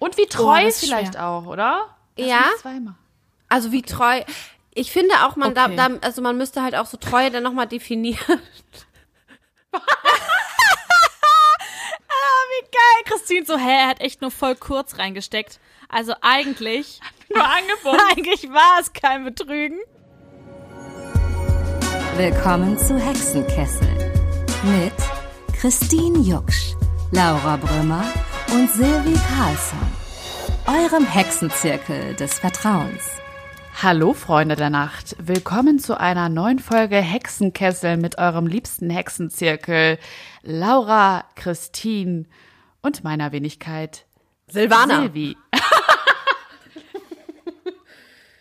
[0.00, 1.26] Und wie treu Oh, das ist vielleicht schwer.
[1.28, 1.94] auch, oder?
[2.16, 2.44] Lass Ja.
[3.48, 4.22] Also wie treu.
[4.74, 5.76] Ich finde auch, man Okay.
[5.76, 8.40] da, da, also man müsste halt auch so Treue dann nochmal definieren.
[12.72, 15.58] Geil, Christine so, hä, er hat echt nur voll kurz reingesteckt.
[15.88, 17.00] Also eigentlich,
[17.34, 17.98] Nur Angebot.
[18.10, 19.78] eigentlich war es kein Betrügen.
[22.16, 23.88] Willkommen zu Hexenkessel
[24.64, 24.92] mit
[25.58, 26.74] Christine Jucksch,
[27.12, 28.04] Laura Brümmer
[28.52, 29.89] und Silvi Carlsson.
[30.70, 33.10] Eurem Hexenzirkel des Vertrauens.
[33.82, 39.98] Hallo Freunde der Nacht, willkommen zu einer neuen Folge Hexenkessel mit eurem liebsten Hexenzirkel
[40.42, 42.26] Laura, Christine
[42.82, 44.06] und meiner Wenigkeit
[44.46, 45.00] Silvana.
[45.00, 45.36] Silvi.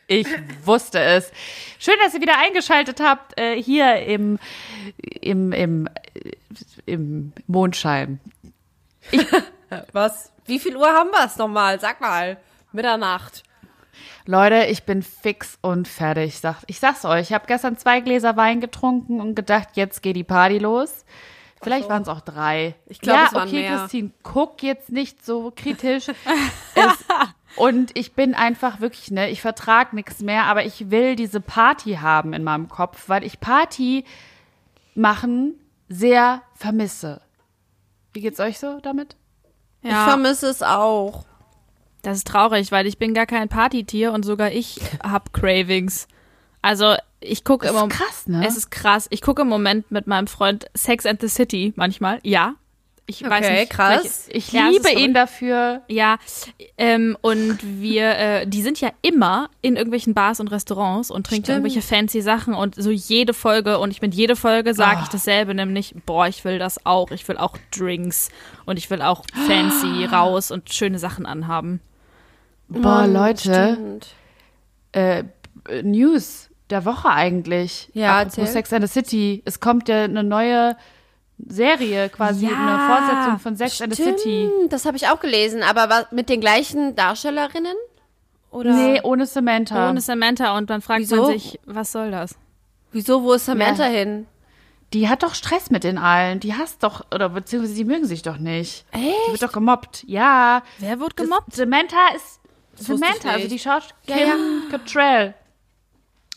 [0.06, 0.28] Ich
[0.66, 1.32] wusste es.
[1.80, 4.38] Schön, dass ihr wieder eingeschaltet habt äh, hier im,
[4.98, 6.32] im, im, äh,
[6.86, 8.20] im Mondschein.
[9.94, 10.32] Was?
[10.50, 11.80] Wie viel Uhr haben wir es nochmal?
[11.80, 12.38] Sag mal.
[12.72, 13.44] Mitternacht.
[14.26, 16.30] Leute, ich bin fix und fertig.
[16.30, 20.02] Ich, sag, ich sag's euch, ich habe gestern zwei Gläser Wein getrunken und gedacht, jetzt
[20.02, 21.06] geht die Party los.
[21.62, 22.74] Vielleicht waren es auch drei.
[22.88, 23.78] Ich glaub, ja, es waren okay, mehr.
[23.78, 26.08] Christine, guck jetzt nicht so kritisch.
[26.76, 27.06] es,
[27.56, 31.96] und ich bin einfach wirklich, ne, ich vertrag nichts mehr, aber ich will diese Party
[31.96, 34.04] haben in meinem Kopf, weil ich Party
[34.96, 35.56] machen
[35.90, 37.22] sehr vermisse.
[38.14, 39.16] Wie geht's euch so damit?
[39.82, 41.26] Ich vermisse es auch.
[42.02, 46.08] Das ist traurig, weil ich bin gar kein Partytier und sogar ich hab Cravings.
[46.62, 47.88] Also ich gucke Das immer.
[47.88, 48.46] ist krass, ne?
[48.48, 49.08] Es ist krass.
[49.10, 52.20] Ich gucke im Moment mit meinem Freund Sex and the City manchmal.
[52.24, 52.56] Ja.
[53.10, 53.72] Ich weiß Okay, nicht.
[53.72, 54.28] krass.
[54.32, 55.82] Ich Ja, ist liebe ihn dafür.
[55.88, 56.18] Ja,
[56.78, 61.46] ähm, und wir, äh, die sind ja immer in irgendwelchen Bars und Restaurants und trinken
[61.46, 61.66] Stimmt.
[61.66, 65.04] irgendwelche fancy Sachen und so jede Folge und ich mit jede Folge sage Ah.
[65.04, 68.30] ich dasselbe, nämlich, boah, ich will das auch, ich will auch Drinks
[68.66, 71.82] und ich will auch fancy raus und schöne Sachen anhaben.
[72.68, 73.40] Boah, Leute.
[73.76, 74.08] Stimmt.
[74.92, 75.24] äh,
[75.82, 77.90] News der Woche eigentlich.
[77.94, 78.54] Ja, Apropos erzähl.
[78.54, 79.42] Sex and the City.
[79.46, 80.76] Es kommt ja eine neue
[81.48, 84.50] Serie, quasi Ja, eine Fortsetzung von Sex and the City.
[84.54, 85.64] Stimmt, das habe ich auch gelesen.
[85.64, 87.76] Aber was, mit den gleichen Darstellerinnen?
[88.52, 88.74] Oder?
[88.74, 89.90] Nee, ohne Samantha.
[89.90, 91.18] Ohne Samantha und dann fragt Wieso?
[91.24, 92.36] man sich, was soll das?
[92.92, 93.92] Wieso, wo ist Samantha Ja.
[94.00, 94.26] hin?
[94.94, 96.40] die hat doch Stress mit den allen.
[96.40, 98.86] Die hasst doch, oder beziehungsweise die mögen sich doch nicht.
[98.96, 99.44] Die wird Echt?
[99.44, 100.04] doch gemobbt.
[100.08, 100.64] Ja.
[100.80, 101.54] Wer wird Das- gemobbt?
[101.54, 102.40] Samantha ist
[102.74, 104.36] Samantha, also die schaut Ja, Kim ja.
[104.72, 105.36] Cattrall.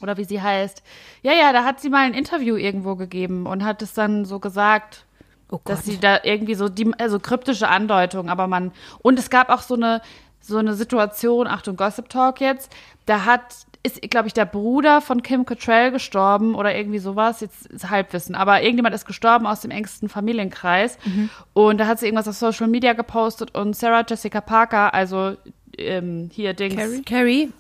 [0.03, 0.83] Oder wie sie heißt.
[1.23, 4.39] Ja, ja, da hat sie mal ein Interview irgendwo gegeben und hat es dann so
[4.39, 5.05] gesagt,
[5.53, 9.51] Oh dass sie da irgendwie so die also kryptische Andeutung, aber man und es gab
[9.51, 10.01] auch so eine
[10.41, 12.73] so eine Situation, Achtung Gossip Talk jetzt,
[13.05, 13.43] da hat
[13.83, 18.35] ist glaube ich der Bruder von Kim Cattrall gestorben oder irgendwie sowas, jetzt ist Halbwissen,
[18.35, 20.97] aber irgendjemand ist gestorben aus dem engsten Familienkreis
[21.53, 25.37] und da hat sie irgendwas auf Social Media gepostet und Sarah Jessica Parker, also
[25.77, 27.03] ähm, hier Dings Carrie?
[27.03, 27.53] Carrie?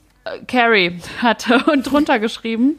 [0.46, 2.78] Carrie hatte und drunter geschrieben,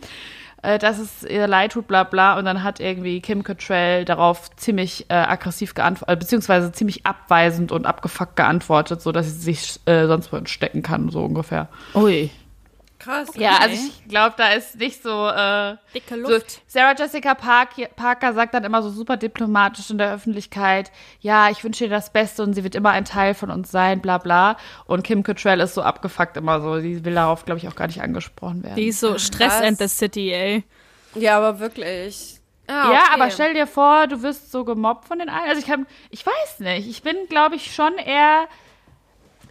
[0.61, 2.37] äh, dass es ihr leid tut, bla bla.
[2.37, 7.71] Und dann hat irgendwie Kim Cattrall darauf ziemlich äh, aggressiv geantwortet, äh, beziehungsweise ziemlich abweisend
[7.71, 11.69] und abgefuckt geantwortet, so dass sie sich äh, sonst wo entstecken kann, so ungefähr.
[11.95, 12.29] Ui.
[13.03, 13.29] Krass.
[13.35, 15.27] Ja, also ich glaube, da ist nicht so.
[15.27, 16.61] Äh, Dicke so, Luft.
[16.67, 21.63] Sarah Jessica Park, Parker sagt dann immer so super diplomatisch in der Öffentlichkeit, ja, ich
[21.63, 24.57] wünsche ihr das Beste und sie wird immer ein Teil von uns sein, bla bla.
[24.85, 26.79] Und Kim Cattrall ist so abgefuckt immer so.
[26.79, 28.75] Die will darauf, glaube ich, auch gar nicht angesprochen werden.
[28.75, 29.61] Die ist so Stress krass.
[29.63, 30.63] and the City, ey.
[31.15, 32.39] Ja, aber wirklich.
[32.67, 32.99] Ah, Ja, okay.
[33.15, 35.49] aber stell dir vor, du wirst so gemobbt von den allen.
[35.49, 36.87] Also ich kann, ich weiß nicht.
[36.87, 38.47] Ich bin, glaube ich, schon eher.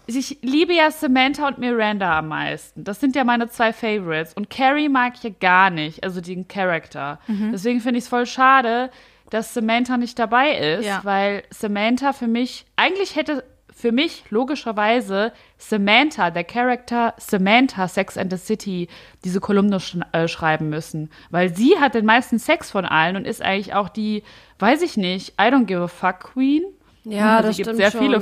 [0.06, 2.82] Ich liebe ja Samantha und Miranda am meisten.
[2.84, 4.34] Das sind ja meine zwei Favorites.
[4.34, 7.20] Und Carrie mag ich ja gar nicht, also den Charakter.
[7.28, 8.90] Deswegen finde ich es voll schade,
[9.30, 11.00] dass Samantha nicht dabei ist, Ja.
[11.04, 18.30] weil Samantha für mich, eigentlich hätte für mich logischerweise Samantha, der Charakter Samantha Sex and
[18.30, 18.88] the City,
[19.24, 21.10] diese Kolumne sch äh, schreiben müssen.
[21.30, 24.24] Weil sie hat den meisten Sex von allen und ist eigentlich auch die,
[24.58, 26.62] weiß ich nicht, I don't give a fuck Queen.
[27.04, 28.00] Ja, Also das gibt stimmt sehr schon.
[28.00, 28.20] viele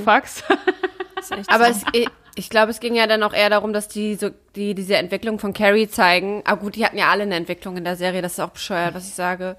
[1.33, 1.81] echt Aber so.
[1.93, 4.75] es, ich, ich glaube, es ging ja dann auch eher darum, dass die so die
[4.75, 6.43] diese Entwicklung von Carrie zeigen.
[6.47, 8.22] Aber gut, die hatten ja alle eine Entwicklung in der Serie.
[8.22, 9.57] Das ist auch bescheuert, was ich sage.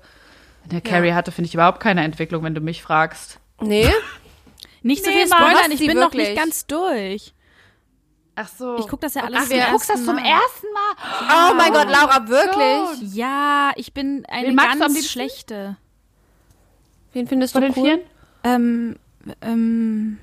[0.66, 3.40] Der Carrie hatte, finde ich, überhaupt keine Entwicklung, wenn du mich fragst.
[3.62, 3.90] Nee?
[4.84, 6.30] Nicht so Nee, viel spoilern, was ich bin noch wirklich?
[6.30, 7.34] nicht ganz durch.
[8.36, 8.78] Ach so.
[8.80, 11.52] Ich guck das ja alles Ach, zum du guckst das zum ersten Mal?
[11.52, 13.14] Oh mein Gott, Laura, wirklich?
[13.14, 15.78] Ja, ich bin eine Wen ganz schlechte.
[17.14, 17.86] Wen findest Von du den cool?
[17.86, 18.00] Vieren?
[18.44, 18.96] Ähm,
[19.42, 20.18] ähm,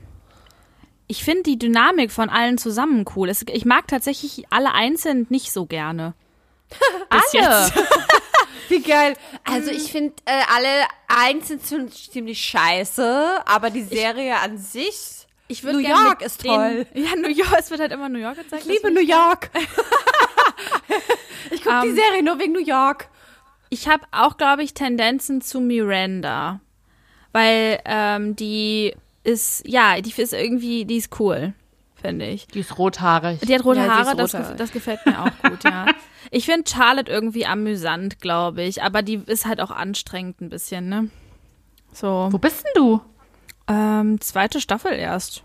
[1.06, 3.28] ich finde die Dynamik von allen zusammen cool.
[3.28, 6.14] Es, ich mag tatsächlich alle einzeln nicht so gerne.
[7.32, 7.72] Jetzt.
[8.68, 9.14] Wie geil.
[9.44, 10.68] Also ich finde äh, alle
[11.08, 16.86] einzeln ziemlich scheiße, aber die Serie an sich Ich New York ist den- toll.
[16.94, 18.66] Ja, New York, es wird halt immer New York gezeigt.
[18.66, 19.48] Ich liebe New York.
[21.50, 23.08] ich gucke die Ähm, Serie nur wegen New York.
[23.70, 26.60] Ich habe auch, glaube ich, Tendenzen zu Miranda.
[27.32, 28.94] Weil ähm, die
[29.25, 31.52] ist, ja, die ist irgendwie, die ist cool,
[32.00, 32.46] finde ich.
[32.48, 33.40] Die ist rothaarig.
[33.40, 34.48] Die hat rote Ja, Haare, das, rothaarig.
[34.48, 35.86] gef das gefällt mir auch gut, ja.
[36.30, 40.88] Ich finde Charlotte irgendwie amüsant, glaube ich, aber die ist halt auch anstrengend ein bisschen,
[40.88, 41.08] ne?
[41.92, 43.00] So, Wo bist denn du?
[43.66, 45.42] ähm, zweite Staffel erst.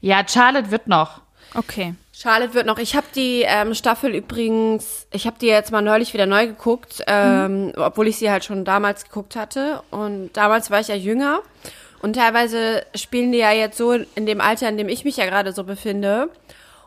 [0.00, 1.22] Ja, Charlotte wird noch.
[1.54, 1.94] Okay.
[2.14, 2.78] Charlotte wird noch.
[2.78, 7.02] Ich habe die ähm, Staffel übrigens, ich habe die jetzt mal neulich wieder neu geguckt,
[7.06, 9.82] ähm, obwohl ich sie halt schon damals geguckt hatte.
[9.90, 11.40] Und damals war ich ja jünger.
[12.02, 15.24] Und teilweise spielen die ja jetzt so in dem Alter, in dem ich mich ja
[15.26, 16.28] gerade so befinde.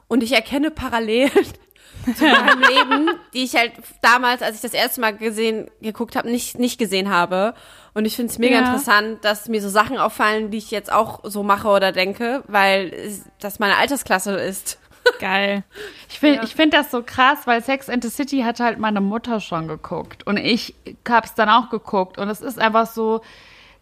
[0.07, 1.31] Und ich erkenne Parallelen
[2.15, 3.71] zu meinem Leben, die ich halt
[4.03, 7.55] damals, als ich das erste Mal gesehen, geguckt habe, nicht, nicht gesehen habe.
[7.95, 8.65] Und ich finde es mega Ja.
[8.65, 12.91] interessant, dass mir so Sachen auffallen, die ich jetzt auch so mache oder denke, weil
[13.39, 14.77] das meine Altersklasse ist.
[15.19, 15.63] Geil.
[16.09, 19.01] Ich finde ich find das so krass, weil Sex and the City hat halt meine
[19.01, 20.25] Mutter schon geguckt.
[20.25, 20.75] Und ich
[21.07, 22.17] hab's dann auch geguckt.
[22.17, 23.21] Und es ist einfach so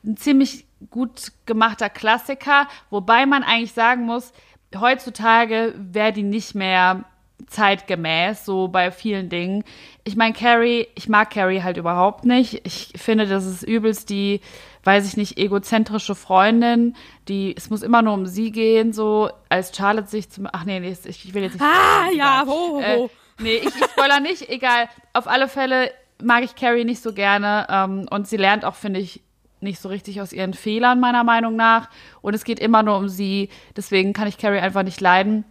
[0.03, 2.67] ein ziemlich gut gemachter Klassiker.
[2.89, 4.33] Wobei man eigentlich sagen muss,
[4.75, 7.05] heutzutage wäre die nicht mehr
[7.47, 9.63] zeitgemäß, so bei vielen Dingen.
[10.03, 12.65] Ich meine, Carrie, ich mag Carrie halt überhaupt nicht.
[12.65, 14.41] Ich finde, das ist übelst die,
[14.83, 16.95] weiß ich nicht, egozentrische Freundin,
[17.27, 20.79] die, es muss immer nur um sie gehen, so als Charlotte sich zum, ach nee,
[20.79, 21.63] nee, ich, ich will jetzt nicht.
[21.63, 22.17] Ah, egal.
[22.17, 23.05] ja, ho, ho, ho.
[23.05, 23.09] Äh,
[23.39, 24.89] nee, ich, ich spoiler nicht, egal.
[25.13, 25.91] Auf alle Fälle
[26.21, 29.21] mag ich Carrie nicht so gerne ähm, und sie lernt auch, finde ich,
[29.61, 31.89] nicht so richtig aus ihren Fehlern, meiner Meinung nach.
[32.21, 33.49] Und es geht immer nur um sie.
[33.77, 35.45] Deswegen kann ich Carrie einfach nicht leiden.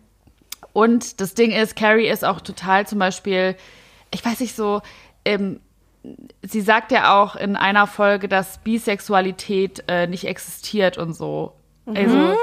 [0.75, 3.57] Und das Ding ist, Carrie ist auch total zum Beispiel,
[4.11, 4.83] ich weiß nicht so,
[5.25, 5.61] ähm,
[6.43, 11.53] sie sagt ja auch in einer Folge, dass Bisexualität äh, nicht existiert und so.
[11.87, 12.35] Also,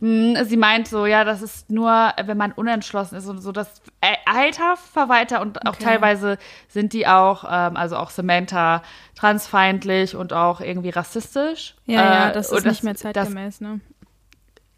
[0.00, 3.80] mh, sie meint so, ja, das ist nur, wenn man unentschlossen ist und so, das
[4.00, 6.38] äh, Alter verweiter und auch teilweise
[6.68, 8.82] sind die auch, ähm, also auch Samantha
[9.14, 11.74] transfeindlich und auch irgendwie rassistisch.
[11.86, 13.80] Ja, ja, Äh, das und ist nicht mehr das- zeitgemäß, ne?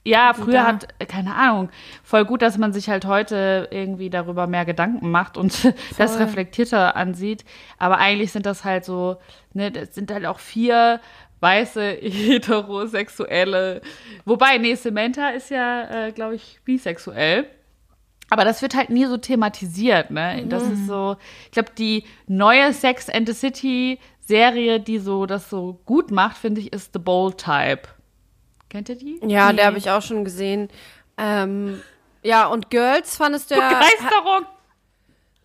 [0.07, 1.69] Ja, früher da- hat, keine Ahnung,
[2.03, 6.97] voll gut, dass man sich halt heute irgendwie darüber mehr Gedanken macht und das reflektierter
[6.97, 7.45] ansieht.
[7.79, 9.17] Aber eigentlich sind das halt so,
[9.53, 11.01] ne, das sind halt auch vier
[11.41, 13.81] weiße heterosexuelle.
[14.25, 17.47] Wobei, nee, Samantha ist ja, äh, glaube ich, bisexuell.
[18.29, 20.45] Aber das wird halt nie so thematisiert, ne?
[20.49, 25.49] Das ist so, ich glaube, die neue Sex and the City Serie, die so das
[25.49, 27.83] so gut macht, finde ich, ist The Bold Type.
[28.77, 29.19] Kennt ihr die?
[29.27, 29.57] Ja, Nee.
[29.57, 30.69] der habe ich auch schon gesehen.
[31.17, 31.81] Ähm,
[32.23, 33.69] ja, und Girls fandest du ja.
[33.69, 34.45] Begeisterung!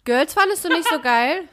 [0.03, 1.43] Girls fandest du nicht so geil?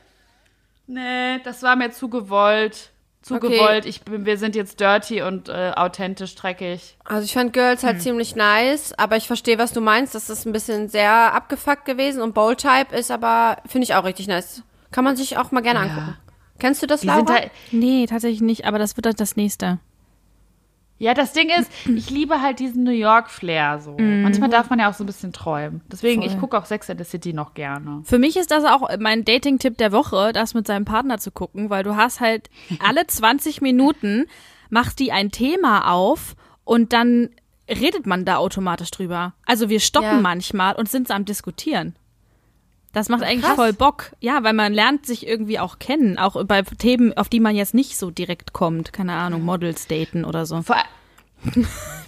[0.88, 2.90] Nee, das war mir zu gewollt.
[3.22, 3.48] Zu Okay.
[3.58, 3.84] gewollt.
[3.86, 6.96] Ich bin, wir sind jetzt dirty und äh, authentisch dreckig.
[7.04, 10.16] Also ich fand Girls halt ziemlich nice, aber ich verstehe, was du meinst.
[10.16, 14.04] Das ist ein bisschen sehr abgefuckt gewesen und Bold Type ist aber, finde ich auch
[14.04, 14.62] richtig nice.
[14.90, 16.16] Kann man sich auch mal gerne angucken.
[16.58, 17.19] Kennst du das, Laura?
[17.19, 19.78] sind halt, Nee, tatsächlich nicht, aber das wird dann das nächste.
[20.99, 23.97] Ja, das Ding ist, ich liebe halt diesen New York-Flair so.
[23.99, 25.81] Manchmal darf man ja auch so ein bisschen träumen.
[25.91, 28.03] Deswegen, ich gucke auch Sex and the City noch gerne.
[28.05, 31.71] Für mich ist das auch mein Dating-Tipp der Woche, das mit seinem Partner zu gucken,
[31.71, 32.50] weil du hast halt
[32.87, 34.27] alle 20 Minuten
[34.71, 37.31] macht die ein Thema auf und dann
[37.69, 39.35] redet man da automatisch drüber.
[39.47, 40.21] Also wir stoppen Ja.
[40.21, 41.95] manchmal und sind am Diskutieren.
[42.99, 43.55] Das macht eigentlich krass.
[43.55, 44.11] voll Bock.
[44.21, 47.73] Ja, weil man lernt sich irgendwie auch kennen, auch bei Themen, auf die man jetzt
[47.75, 48.93] nicht so direkt kommt.
[48.93, 50.62] Keine Ahnung, Models daten oder so.
[50.62, 50.76] Vor,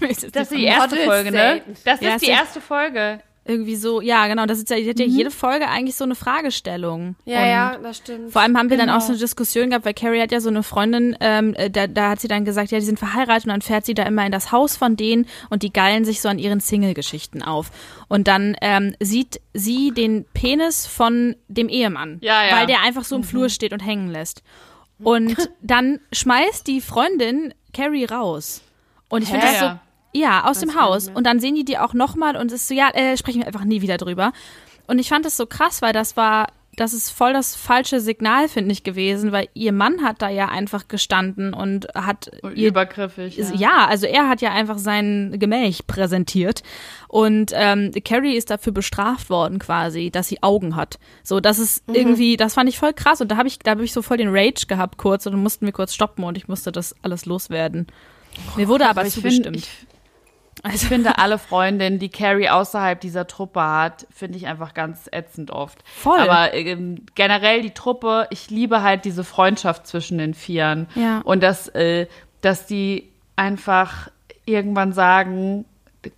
[0.00, 1.62] das ist die erste Models Folge, ne?
[1.85, 3.20] Das Ja, ist die erste Folge.
[3.47, 6.14] Irgendwie so, ja, genau, das ist ja, die hat ja jede Folge eigentlich so eine
[6.14, 7.16] Fragestellung.
[7.25, 8.32] ja, Und ja, das stimmt.
[8.32, 9.06] Vor allem haben wir dann auch Genau.
[9.06, 12.11] so eine Diskussion gehabt, weil Carrie hat ja so eine Freundin, ähm, äh, da, da
[12.11, 14.30] hat sie dann gesagt, ja, die sind verheiratet und dann fährt sie da immer in
[14.32, 17.70] das Haus von denen und die geilen sich so an ihren Single-Geschichten auf.
[18.09, 22.56] Und dann ähm, sieht sie den Penis von dem Ehemann, Ja, ja.
[22.56, 24.42] weil der einfach so im Flur steht und hängen lässt.
[25.02, 28.61] Und dann schmeißt die Freundin Carrie raus.
[29.09, 29.78] Und ich finde das so,
[30.12, 31.08] ja, aus dem Haus.
[31.08, 33.46] Und dann sehen die die auch nochmal und es ist so, ja, äh, sprechen wir
[33.46, 34.32] einfach nie wieder drüber.
[34.86, 38.48] Und ich fand das so krass, weil das war, das ist voll das falsche Signal,
[38.48, 43.36] finde ich, gewesen, weil ihr Mann hat da ja einfach gestanden und hat ihr Übergriffig.
[43.36, 43.50] Ja.
[43.54, 46.62] ja, also er hat ja einfach sein Gemäch präsentiert
[47.08, 50.98] und ähm, Carrie ist dafür bestraft worden quasi, dass sie Augen hat.
[51.22, 51.94] So, das ist Mhm.
[51.94, 54.16] irgendwie, das fand ich voll krass und da habe ich, da habe ich so voll
[54.16, 57.26] den Rage gehabt kurz und dann mussten wir kurz stoppen und ich musste das alles
[57.26, 57.86] loswerden.
[58.56, 59.44] Mir wurde aber Aber zugestimmt.
[59.44, 59.68] finde, ich,
[60.72, 65.50] ich finde alle Freundinnen, die Carrie außerhalb dieser Truppe hat, finde ich einfach ganz ätzend
[65.50, 65.78] oft.
[65.84, 66.18] Voll.
[66.18, 70.88] Aber ähm, generell die Truppe, ich liebe halt diese Freundschaft zwischen den Vieren.
[70.94, 71.20] Ja.
[71.24, 72.06] Und dass, äh,
[72.40, 74.10] dass die einfach
[74.44, 75.64] irgendwann sagen,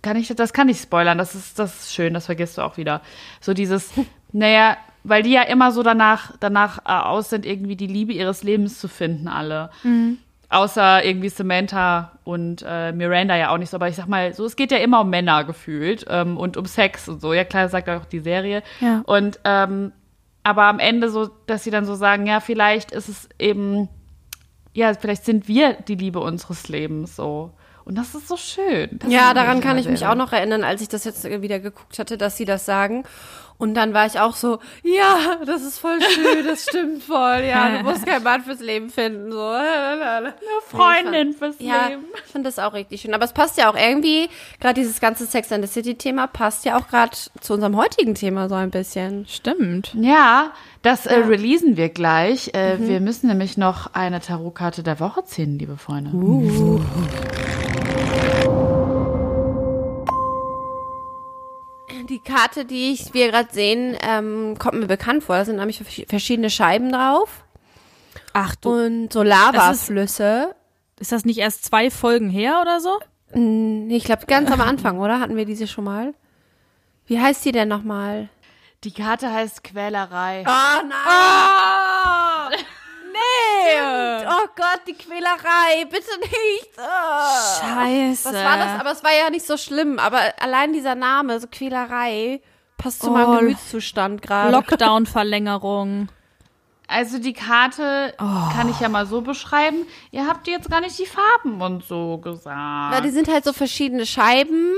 [0.01, 2.77] kann ich, das kann ich spoilern, das ist, das ist schön, das vergisst du auch
[2.77, 3.01] wieder.
[3.41, 3.91] So dieses,
[4.31, 8.43] naja, weil die ja immer so danach, danach äh, aus sind, irgendwie die Liebe ihres
[8.43, 9.69] Lebens zu finden, alle.
[10.53, 14.45] Außer irgendwie Samantha und äh, Miranda ja auch nicht so, aber ich sag mal, so,
[14.45, 17.33] es geht ja immer um Männer gefühlt ähm, und um Sex und so.
[17.33, 18.63] Ja, klar, sagt auch die Serie.
[18.79, 19.01] Ja.
[19.05, 19.91] Und ähm,
[20.43, 23.87] aber am Ende so, dass sie dann so sagen, ja, vielleicht ist es eben,
[24.73, 27.51] ja, vielleicht sind wir die Liebe unseres Lebens so.
[27.85, 28.99] Und das ist so schön.
[28.99, 31.59] Das Ja, daran an kann ich mich auch noch erinnern, als ich das jetzt wieder
[31.59, 33.03] geguckt hatte, dass sie das sagen.
[33.57, 37.77] Und dann war ich auch so, ja, das ist voll schön, das stimmt voll, ja,
[37.77, 39.47] du musst keinen Mann fürs Leben finden, so.
[39.49, 40.33] Eine
[40.67, 42.03] Freundin fürs Ja, Leben.
[42.25, 43.13] ich finde das auch richtig schön.
[43.13, 44.27] Aber es passt ja auch irgendwie,
[44.59, 48.15] gerade dieses ganze Sex and the City Thema passt ja auch gerade zu unserem heutigen
[48.15, 49.25] Thema so ein bisschen.
[49.27, 49.93] Stimmt.
[49.99, 52.53] Ja, das äh, releasen wir gleich.
[52.53, 56.11] Äh, Wir müssen nämlich noch eine Tarotkarte der Woche ziehen, liebe Freunde.
[62.13, 65.35] Die Karte, die ich, wir gerade sehen, ähm, kommt mir bekannt vor.
[65.35, 67.43] Da sind nämlich vers- verschiedene Scheiben drauf
[68.33, 70.53] Ach du, und so Lavaflüsse.
[70.99, 72.99] ist das nicht erst zwei Folgen her oder so?
[73.33, 75.19] Nee, ich glaube ganz am Anfang, oder?
[75.19, 76.13] Hatten wir diese schon mal?
[77.07, 78.29] Wie heißt die denn nochmal?
[78.83, 80.43] Die Karte heißt Quälerei.
[80.47, 82.59] Oh nein!
[83.13, 83.79] nee!
[84.43, 86.69] Oh Gott, die Quälerei, bitte nicht!
[86.77, 87.61] Oh.
[87.61, 88.29] Scheiße.
[88.29, 88.79] Was war das?
[88.79, 89.99] Aber es war ja nicht so schlimm.
[89.99, 92.41] Aber allein dieser Name, so Quälerei,
[92.77, 93.13] passt zu Oh.
[93.13, 94.51] meinem Gemütszustand gerade.
[94.51, 96.09] Lockdown-Verlängerung.
[96.87, 99.85] Also die Karte kann ich ja mal so beschreiben.
[100.11, 102.93] Ihr habt jetzt gar nicht die Farben und so gesagt.
[102.93, 104.73] Weil die sind halt so verschiedene Scheiben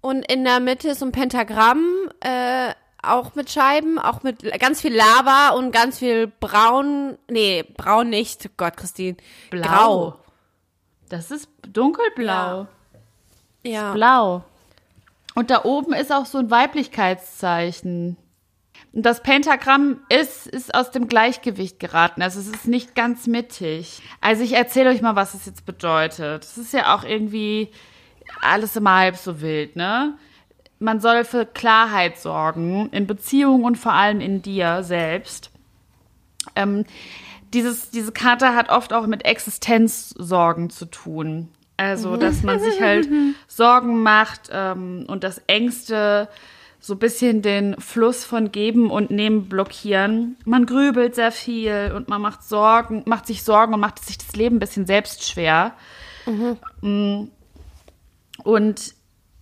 [0.00, 2.72] und in der Mitte ist so ein Pentagramm, äh,
[3.12, 7.18] auch mit Scheiben, auch mit ganz viel Lava und ganz viel braun.
[7.28, 8.56] Nee, braun nicht.
[8.56, 9.16] Gott, Christine.
[9.50, 10.18] Grau.
[11.08, 12.66] Das ist dunkelblau.
[13.62, 13.92] Ja.
[13.92, 14.44] Blau.
[15.34, 18.16] Und da oben ist auch so ein Weiblichkeitszeichen.
[18.92, 22.22] Und das Pentagramm ist, ist aus dem Gleichgewicht geraten.
[22.22, 24.02] Also es ist nicht ganz mittig.
[24.20, 26.44] Also ich erzähle euch mal, was es jetzt bedeutet.
[26.44, 27.70] Es ist ja auch irgendwie
[28.40, 30.16] alles immer halb so wild, ne?
[30.84, 35.50] Man soll für Klarheit sorgen in Beziehungen und vor allem in dir selbst.
[36.54, 36.84] Ähm,
[37.54, 41.48] dieses, diese Karte hat oft auch mit Existenzsorgen zu tun.
[41.78, 43.08] Also, dass man sich halt
[43.48, 46.28] Sorgen macht ähm, und dass Ängste
[46.80, 50.36] so ein bisschen den Fluss von Geben und Nehmen blockieren.
[50.44, 54.36] Man grübelt sehr viel und man macht Sorgen, macht sich Sorgen und macht sich das
[54.36, 55.72] Leben ein bisschen selbst schwer.
[56.82, 57.28] Mm.
[58.42, 58.94] Und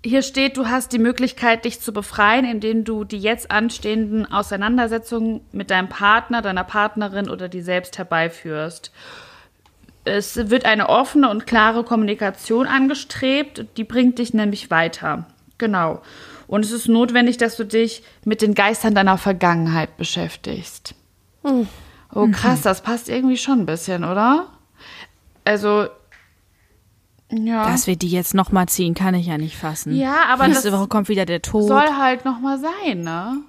[0.04, 5.40] hier steht, du hast die Möglichkeit, dich zu befreien, indem du die jetzt anstehenden Auseinandersetzungen
[5.52, 8.90] mit deinem Partner, deiner Partnerin oder dir selbst herbeiführst.
[10.04, 15.26] Es wird eine offene und klare Kommunikation angestrebt, die bringt dich nämlich weiter.
[15.59, 16.02] Genau.
[16.49, 20.97] Und es ist notwendig, dass du dich mit den Geistern deiner Vergangenheit beschäftigst.
[21.44, 24.49] Oh, krass, das passt irgendwie schon ein bisschen, oder?
[25.44, 25.87] Also,
[27.32, 27.64] ja.
[27.70, 29.96] Dass wir die jetzt nochmal ziehen, kann ich ja nicht fassen.
[29.96, 31.66] Ja, aber Nächste das Woche kommt wieder der Tod.
[31.66, 33.42] soll halt noch mal sein, ne?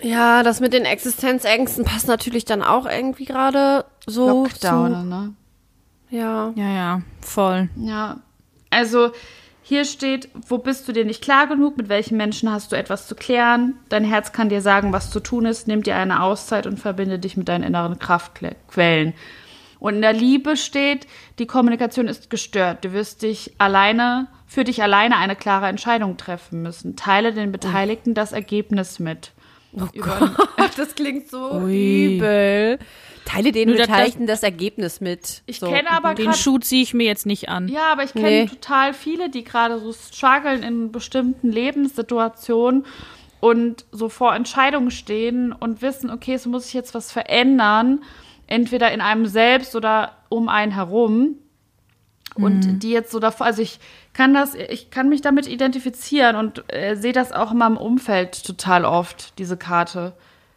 [0.00, 5.34] Ja, das mit den Existenzängsten passt natürlich dann auch irgendwie gerade so Lockdown, ne?
[6.10, 6.16] zu.
[6.16, 6.52] Ja.
[6.54, 7.68] ja, ja, voll.
[7.76, 8.18] Ja.
[8.70, 9.10] Also
[9.62, 11.78] hier steht, wo bist du dir nicht klar genug?
[11.78, 13.74] Mit welchen Menschen hast du etwas zu klären?
[13.88, 15.66] Dein Herz kann dir sagen, was zu tun ist.
[15.66, 19.14] Nimm dir eine Auszeit und verbinde dich mit deinen inneren Kraftquellen.
[19.84, 21.06] Und in der Liebe steht,
[21.38, 22.86] die Kommunikation ist gestört.
[22.86, 26.96] Du wirst dich alleine, für dich alleine eine klare Entscheidung treffen müssen.
[26.96, 29.32] Teile den Beteiligten das Ergebnis mit.
[29.74, 30.30] Oh Gott,
[30.78, 32.16] das klingt so Ui.
[32.16, 32.78] übel.
[33.26, 35.42] Teile den Nur das- Beteiligten das Ergebnis mit.
[35.44, 35.68] Ich so.
[35.70, 37.68] kenne aber Den gerade Schuh ziehe ich mir jetzt nicht an.
[37.68, 38.46] Ja, aber ich kenne Nee.
[38.46, 42.86] total viele, die gerade so strugglen in bestimmten Lebenssituationen
[43.40, 48.02] und so vor Entscheidungen stehen und wissen, okay, es muss sich jetzt was verändern,
[48.46, 51.36] entweder in einem selbst oder um einen herum.
[52.36, 53.78] Und die jetzt so davor, also ich
[54.12, 58.44] kann das, ich kann mich damit identifizieren und äh, sehe das auch in meinem Umfeld
[58.44, 60.14] total oft, diese Karte.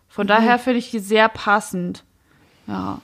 [0.07, 2.03] Von daher finde ich die sehr passend.
[2.65, 3.01] Ja.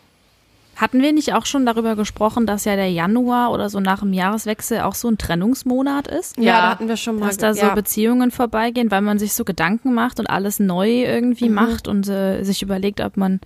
[0.75, 4.11] Hatten wir nicht auch schon darüber gesprochen, dass ja der Januar oder so nach dem
[4.11, 6.37] Jahreswechsel auch so ein Trennungsmonat ist?
[6.37, 7.27] Ja, Ja, da hatten wir schon mal.
[7.27, 7.75] Dass da so ja.
[7.75, 12.41] Beziehungen vorbeigehen, weil man sich so Gedanken macht und alles neu irgendwie macht und äh,
[12.43, 13.39] sich überlegt, ob man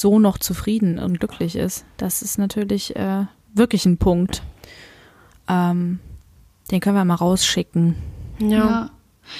[0.00, 1.84] so noch zufrieden und glücklich ist.
[1.96, 4.42] Das ist natürlich äh, wirklich ein Punkt.
[5.48, 6.00] Ähm,
[6.70, 7.96] den können wir mal rausschicken.
[8.38, 8.48] ja.
[8.48, 8.90] Ja.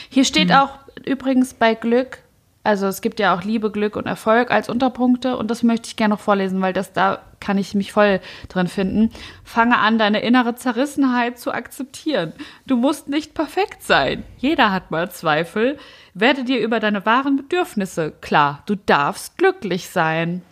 [0.09, 0.71] Hier steht auch
[1.05, 2.19] übrigens bei Glück,
[2.63, 5.97] also es gibt ja auch Liebe, Glück und Erfolg als Unterpunkte und das möchte ich
[5.97, 9.11] gerne noch vorlesen, weil das da kann ich mich voll drin finden.
[9.45, 12.35] Fange an, deine innere Zerrissenheit zu akzeptieren.
[12.67, 14.25] Du musst nicht perfekt sein.
[14.37, 15.79] Jeder hat mal Zweifel.
[16.13, 18.63] Werde dir über deine wahren Bedürfnisse klar.
[18.67, 20.43] Du darfst glücklich sein.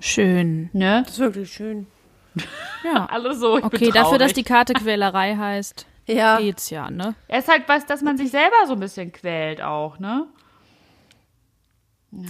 [0.00, 0.70] Schön.
[0.72, 1.02] Ne?
[1.04, 1.86] Das ist wirklich schön.
[2.84, 3.06] Ja.
[3.06, 3.56] Alle so.
[3.56, 6.38] Ich bin Okay, dafür, dass die Karte Quälerei heißt, Ja.
[6.38, 7.14] geht's ja, ne?
[7.26, 10.26] Es ist halt was, dass man sich selber so ein bisschen quält auch, ne?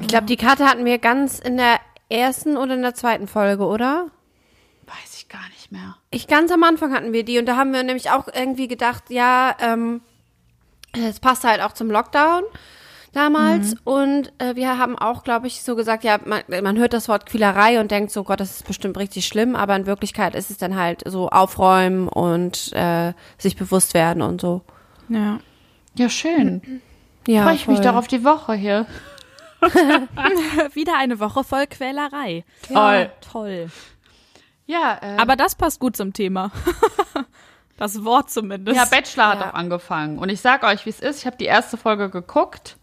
[0.01, 1.79] Ich glaube, die Karte hatten wir ganz in der
[2.09, 4.07] ersten oder in der zweiten Folge, oder?
[4.87, 5.97] Weiß ich gar nicht mehr.
[6.11, 9.11] Ich ganz am Anfang hatten wir die und da haben wir nämlich auch irgendwie gedacht,
[9.11, 10.01] ja, ähm,
[10.93, 12.45] es passt halt auch zum Lockdown
[13.17, 17.09] damals und äh, wir haben auch, glaube ich, so gesagt, ja, man, man hört das
[17.09, 20.51] Wort Quälerei und denkt so, Gott, das ist bestimmt richtig schlimm, aber in Wirklichkeit ist
[20.51, 24.63] es dann halt so aufräumen und äh, sich bewusst werden und so.
[25.09, 25.39] Ja.
[25.95, 26.83] Ja, schön.
[27.29, 27.87] Ja, Freue ich mich voll.
[27.87, 28.87] doch auf die Woche hier.
[30.75, 32.45] Wieder eine Woche voll Quälerei.
[32.73, 33.11] Toll.
[33.33, 33.69] Toll.
[34.67, 36.51] Ja, äh, Aber das passt gut zum Thema.
[37.79, 38.75] Das Wort zumindest.
[38.75, 39.51] ja, Bachelor hat Ja.
[39.51, 40.19] auch angefangen.
[40.19, 41.19] Und ich sag euch, wie es ist.
[41.19, 42.79] Ich habe die erste Folge geguckt.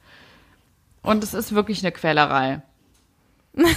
[1.03, 2.61] Und es ist wirklich eine Quälerei.
[3.55, 3.67] Die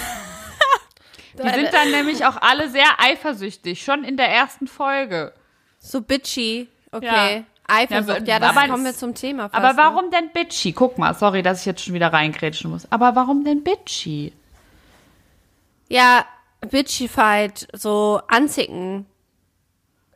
[1.42, 5.35] sind dann nämlich auch alle sehr eifersüchtig, schon in der ersten Folge.
[5.78, 7.04] So bitchy, okay.
[7.38, 7.45] Ja.
[7.68, 9.49] Eifersucht, Ja, ja, das aber- kommen wir zum Thema.
[9.50, 10.73] Fast, Aber warum denn bitchy?
[10.73, 12.90] Guck mal, sorry, dass ich jetzt schon wieder reingrätschen muss.
[12.90, 14.33] Aber warum denn bitchy?
[15.88, 16.25] Ja,
[16.61, 19.04] bitchified, so anzicken.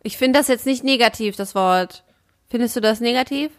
[0.02, 2.04] Ich finde das jetzt nicht negativ, das Wort.
[2.48, 3.50] Findest du das negativ?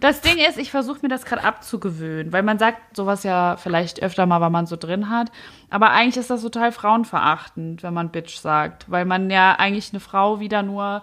[0.00, 4.02] Das Ding ist, ich versuche mir das gerade abzugewöhnen, weil man sagt sowas ja vielleicht
[4.02, 5.30] öfter mal, weil man so drin hat.
[5.70, 10.00] Aber eigentlich ist das total frauenverachtend, wenn man Bitch sagt, weil man ja eigentlich eine
[10.00, 11.02] Frau wieder nur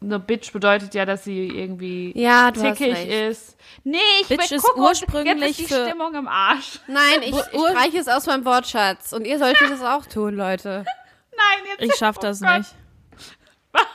[0.00, 2.80] eine Bitch bedeutet ja, dass sie irgendwie Ja, recht.
[2.80, 3.56] ist.
[3.82, 6.78] Nee, ich Bitch ist gucken, ursprünglich jetzt ist die für- Stimmung im Arsch.
[6.86, 9.12] Nein, ich, ich streiche es aus meinem Wortschatz.
[9.12, 10.84] Und ihr solltet es auch tun, Leute.
[11.36, 12.58] Nein, jetzt Ich schaff das oh Gott.
[12.58, 12.74] nicht.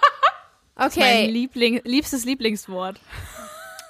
[0.76, 3.00] Mein Okay, Liebling, liebstes Lieblingswort.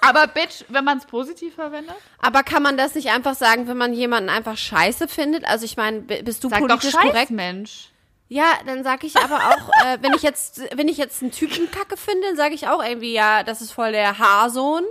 [0.08, 1.96] Aber Bitch, wenn man es positiv verwendet?
[2.20, 5.46] aber kann man das nicht einfach sagen, wenn man jemanden einfach scheiße findet?
[5.46, 7.32] Also ich meine, bist du Sag doch politisch Scheiß, korrekt?
[7.32, 7.90] Mensch.
[8.30, 11.70] Ja, dann sage ich aber auch, äh, wenn ich jetzt, wenn ich jetzt einen Typen
[11.70, 14.84] kacke finde, dann sage ich auch irgendwie, ja, das ist voll der Haarsohn.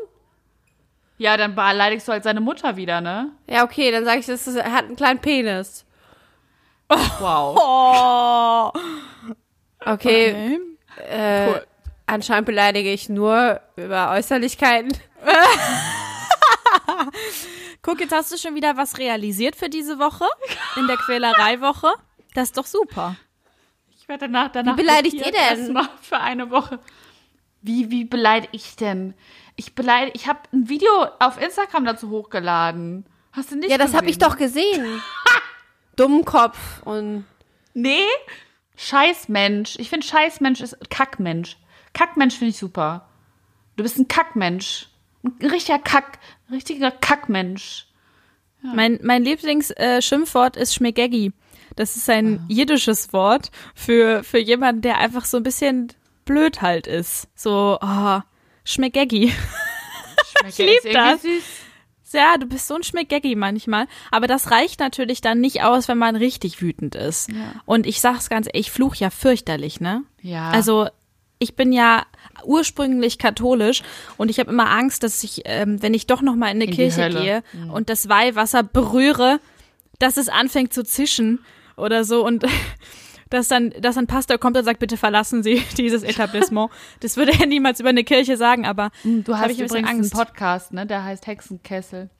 [1.18, 3.30] Ja, dann beleidigst du halt seine Mutter wieder, ne?
[3.48, 5.84] Ja, okay, dann sage ich, das ist, er hat einen kleinen Penis.
[6.88, 7.58] Wow.
[7.60, 8.72] Oh.
[9.84, 10.58] Okay,
[10.96, 11.04] Okay.
[11.08, 11.66] äh, Cool.
[12.12, 14.92] Anscheinend beleidige ich nur über Äußerlichkeiten.
[17.82, 20.26] Guck, jetzt hast du schon wieder was realisiert für diese Woche.
[20.76, 21.92] In der Quälereiwoche.
[22.34, 23.16] Das ist doch super.
[23.98, 25.34] Ich werde danach, danach Wie beleidigt ihr denn?
[25.34, 26.78] erstmal für eine Woche.
[27.60, 29.14] Wie, wie beleidige ich denn?
[29.56, 33.06] Ich beleidige, ich habe ein Video auf Instagram dazu hochgeladen.
[33.32, 35.02] Hast du nicht Ja, das habe ich doch gesehen.
[35.96, 37.24] Dummkopf und
[37.74, 38.06] Nee,
[38.76, 39.76] Scheißmensch.
[39.78, 41.56] Ich finde Scheißmensch ist Kackmensch.
[41.92, 43.08] Kackmensch finde ich super.
[43.76, 44.88] Du bist ein Kackmensch.
[45.22, 47.86] Ein richtiger Kack, ein richtiger Kackmensch.
[48.62, 51.32] Mein, mein Lieblingsschimpfwort ist Schmegeggi.
[51.74, 55.92] Das ist ein jiddisches Wort für, für jemanden, der einfach so ein bisschen
[56.24, 57.28] blöd halt ist.
[57.34, 58.20] So, oh,
[58.64, 59.32] Schmegeggi.
[60.48, 61.22] Ich lieb das.
[61.22, 61.44] Süß.
[62.12, 63.86] Ja, du bist so ein Schmegeggi manchmal.
[64.10, 67.30] Aber das reicht natürlich dann nicht aus, wenn man richtig wütend ist.
[67.64, 70.02] Und ich sag's ganz ehrlich, ich fluch ja fürchterlich, ne?
[70.20, 70.50] Ja.
[70.50, 70.88] Also
[71.42, 72.04] ich bin ja
[72.44, 73.82] ursprünglich katholisch
[74.16, 76.64] und ich habe immer Angst, dass ich, ähm, wenn ich doch noch mal in eine
[76.64, 79.40] In Kirche gehe und das Weihwasser berühre,
[79.98, 81.40] dass es anfängt zu zischen
[81.76, 82.44] oder so und
[83.30, 86.70] dass dann, dass ein Pastor kommt und sagt, bitte verlassen Sie dieses Etablissement.
[87.00, 89.88] Das würde er niemals über eine Kirche sagen, aber Du hab hast ich ein übrigens
[89.88, 90.12] einen Angst.
[90.14, 90.86] Podcast, ne?
[90.86, 92.10] Der heißt Hexenkessel.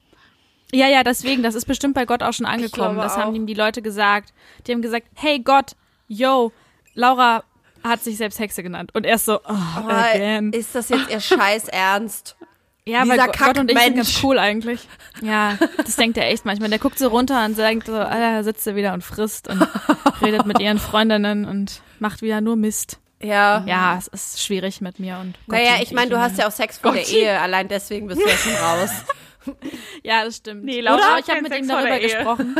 [0.73, 2.97] Ja, ja, deswegen, das ist bestimmt bei Gott auch schon angekommen.
[2.97, 3.17] Das auch.
[3.17, 4.33] haben ihm die Leute gesagt.
[4.65, 5.75] Die haben gesagt, hey Gott,
[6.07, 6.51] yo,
[6.95, 7.43] Laura
[7.83, 8.91] hat sich selbst Hexe genannt.
[8.93, 10.51] Und er ist so, oh, again.
[10.53, 12.35] ist das jetzt ihr Scheiß Ernst?
[12.85, 14.13] Ja, weil dieser Gott, Gott und ich sind Kackmensch.
[14.15, 14.89] ganz cool eigentlich.
[15.21, 16.67] Ja, das denkt er echt manchmal.
[16.69, 19.65] Der guckt so runter und sagt so, Alter, sitzt er wieder und frisst und
[20.21, 22.99] redet mit ihren Freundinnen und macht wieder nur Mist.
[23.21, 23.63] Ja.
[23.65, 26.51] Ja, es ist schwierig mit mir und Naja, Gotti, ich meine, du hast ja auch
[26.51, 27.19] Sex vor der Gotti.
[27.19, 28.89] Ehe, allein deswegen bist du ja schon raus.
[30.03, 30.65] Ja, das stimmt.
[30.65, 31.05] Nee, Laura Oder?
[31.15, 32.15] hat Ich habe keinen mit Sex ihm vor darüber der Ehe.
[32.15, 32.55] gesprochen.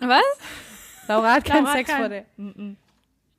[0.00, 0.22] Was?
[1.06, 2.24] Laura hat keinen Laura Sex keinen- vor der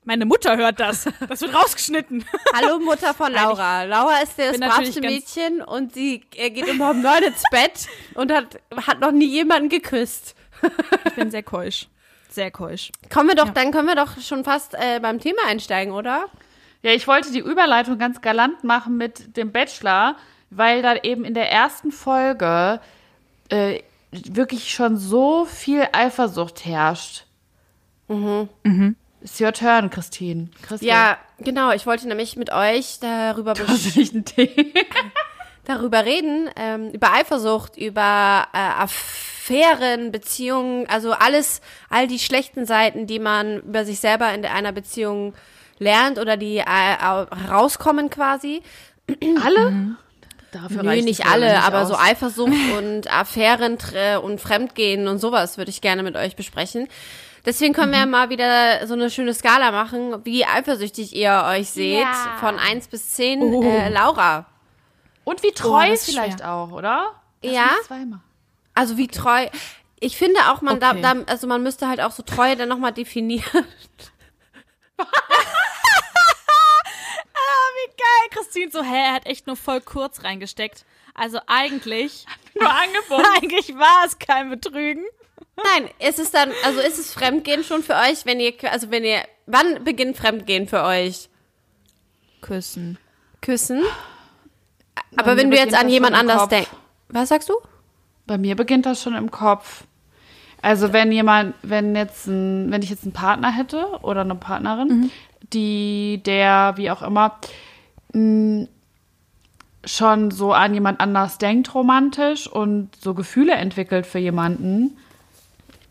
[0.03, 1.07] Meine Mutter hört das.
[1.29, 2.25] Das wird rausgeschnitten.
[2.55, 3.83] Hallo Mutter von Laura.
[3.83, 8.31] Laura ist das bravste Mädchen und sie er geht immer um neun ins Bett und
[8.31, 10.35] hat, hat noch nie jemanden geküsst.
[11.05, 11.87] Ich bin sehr keusch.
[12.29, 12.91] Sehr keusch.
[13.11, 13.51] Kommen wir doch, Ja.
[13.51, 16.25] dann können wir doch schon fast äh, beim Thema einsteigen, oder?
[16.83, 20.15] Ja, ich wollte die Überleitung ganz galant machen mit dem Bachelor,
[20.49, 22.79] weil da eben in der ersten Folge
[23.49, 27.25] äh, wirklich schon so viel Eifersucht herrscht.
[29.23, 30.49] It's your turn, Christine.
[30.63, 30.91] Christine.
[30.91, 31.71] Ja, genau.
[31.71, 34.73] Ich wollte nämlich mit euch darüber, Tee?
[35.65, 43.05] darüber reden, ähm, über Eifersucht, über äh, Affären, Beziehungen, also alles, all die schlechten Seiten,
[43.05, 45.33] die man über sich selber in einer Beziehung
[45.77, 46.65] lernt oder die äh,
[47.03, 48.61] au- rauskommen quasi.
[49.43, 49.95] Alle?
[50.51, 51.87] Dafür Nö, nicht alle, nicht aber aus.
[51.87, 53.77] so Eifersucht und Affären
[54.21, 56.89] und Fremdgehen und sowas würde ich gerne mit euch besprechen.
[57.45, 62.01] Deswegen können wir mal wieder so eine schöne Skala machen, wie eifersüchtig ihr euch seht,
[62.01, 62.37] Ja.
[62.39, 63.41] von 1 bis 10.
[63.41, 63.63] Oh.
[63.63, 64.45] Äh, Laura,
[65.23, 67.11] Und wie treu das ist vielleicht auch, oder?
[67.41, 67.69] Das Ja?
[68.75, 69.47] also wie treu.
[69.99, 71.01] Ich finde auch, man Okay.
[71.01, 73.65] da, da, also man müsste halt auch so Treue dann nochmal definieren.
[77.75, 78.71] Wie geil, Christine.
[78.71, 80.85] So, hä, er hat echt nur voll kurz reingesteckt.
[81.13, 82.25] Also eigentlich,
[82.59, 83.25] Nur angeboten.
[83.37, 85.03] eigentlich war es kein Betrügen.
[85.55, 89.03] Nein, ist es dann, also ist es Fremdgehen schon für euch, wenn ihr, also wenn
[89.03, 91.29] ihr, wann beginnt Fremdgehen für euch?
[92.41, 92.97] Küssen.
[93.41, 93.83] Küssen?
[95.17, 96.69] Aber wenn du jetzt an jemand anders denkst.
[97.09, 97.53] Was sagst du?
[98.25, 99.83] Bei mir beginnt das schon im Kopf.
[100.61, 105.11] Also wenn jemand, wenn jetzt ein, wenn ich jetzt einen Partner hätte oder eine Partnerin,
[105.53, 107.39] die, der, wie auch immer,
[108.13, 108.67] mh,
[109.83, 114.97] schon so an jemand anders denkt romantisch und so Gefühle entwickelt für jemanden,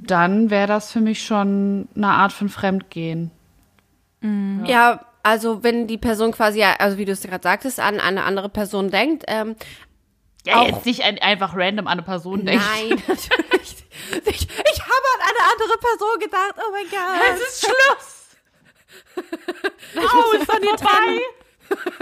[0.02, 3.30] dann wäre das für mich schon eine Art von Fremdgehen.
[4.66, 8.48] Ja, also wenn die Person quasi, also wie du es gerade sagtest, an eine andere
[8.50, 9.56] Person denkt, ähm,
[10.44, 12.64] Ja, Auch- jetzt nicht ein, einfach random an eine Person denken.
[12.72, 13.76] nein, natürlich.
[14.26, 17.34] Ich, ich habe an eine andere Person gedacht, oh mein Gott.
[17.34, 18.16] Es ist Schluss.
[19.96, 21.20] Oh, ist von dir trennen.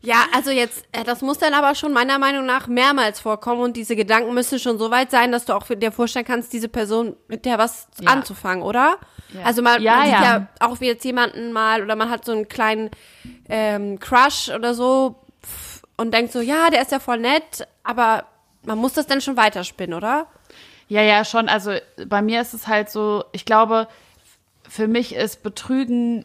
[0.00, 3.76] Ja, also jetzt, äh, das muss dann aber schon meiner Meinung nach mehrmals vorkommen und
[3.76, 7.16] diese Gedanken müssen schon so weit sein, dass du auch dir vorstellen kannst, diese Person
[7.26, 8.12] mit der was Ja.
[8.12, 8.98] anzufangen, oder?
[9.34, 9.42] Ja.
[9.42, 10.46] Also mal, Ja, man sieht ja.
[10.60, 12.90] auch wie jetzt jemanden mal oder man hat so einen kleinen
[13.48, 15.16] ähm, Crush oder so
[15.96, 18.24] und denkt so, ja, der ist ja voll nett, aber
[18.64, 20.26] man muss das dann schon weiterspinnen, oder?
[20.86, 21.48] Ja, ja, schon.
[21.48, 21.72] Also
[22.06, 23.88] bei mir ist es halt so, ich glaube,
[24.68, 26.24] für mich ist Betrügen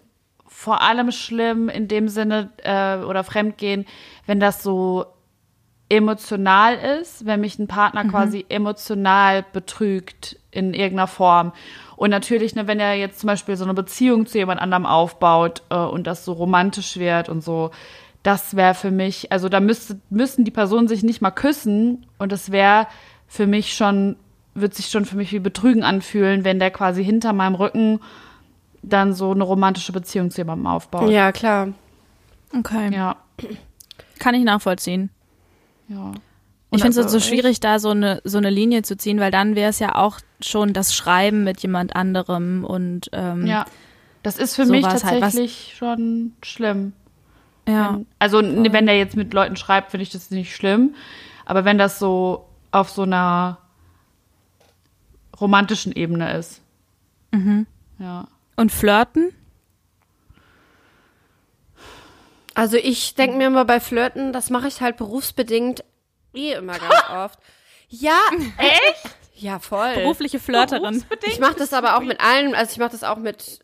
[0.63, 3.85] vor allem schlimm in dem Sinne äh, oder Fremdgehen,
[4.25, 5.05] wenn das so
[5.89, 11.51] emotional ist, wenn mich ein Partner quasi emotional betrügt in irgendeiner Form.
[11.97, 15.63] Und natürlich, ne, wenn er jetzt zum Beispiel so eine Beziehung zu jemand anderem aufbaut
[15.69, 17.71] äh, und das so romantisch wird und so,
[18.23, 22.31] das wäre für mich, also da müsste, müssten die Personen sich nicht mal küssen und
[22.31, 22.87] das wäre
[23.27, 24.15] für mich schon,
[24.55, 27.99] wird sich schon für mich wie Betrügen anfühlen, wenn der quasi hinter meinem Rücken
[28.83, 31.09] dann so eine romantische Beziehung zu jemandem aufbaut.
[31.09, 31.69] Ja, klar.
[32.55, 32.93] Okay.
[32.93, 33.15] Ja.
[34.19, 35.09] Kann ich nachvollziehen.
[35.87, 36.11] ja.
[36.75, 39.29] Ich finde es also so schwierig, da so eine, so eine Linie zu ziehen, weil
[39.29, 43.65] dann wäre es ja auch schon das Schreiben mit jemand anderem und ähm, Ja.
[44.23, 46.93] Das ist für mich halt, tatsächlich schon schlimm.
[47.67, 47.93] ja.
[47.93, 50.95] Wenn, also n- wenn der jetzt mit Leuten schreibt, finde ich das nicht schlimm.
[51.45, 53.59] Aber wenn das so auf so einer
[55.39, 56.61] romantischen Ebene ist.
[57.31, 57.67] Mhm.
[57.99, 58.27] Ja.
[58.55, 59.33] Und flirten?
[62.53, 65.83] Also ich denke mir immer bei Flirten, das mache ich halt berufsbedingt
[66.35, 67.39] eh immer ganz oft.
[67.89, 68.19] Ja,
[68.57, 69.15] echt?
[69.35, 69.93] Ja, voll.
[69.95, 71.03] Berufliche Flirterin.
[71.23, 73.59] Ich mache das aber auch mit allen, also ich mache das auch mit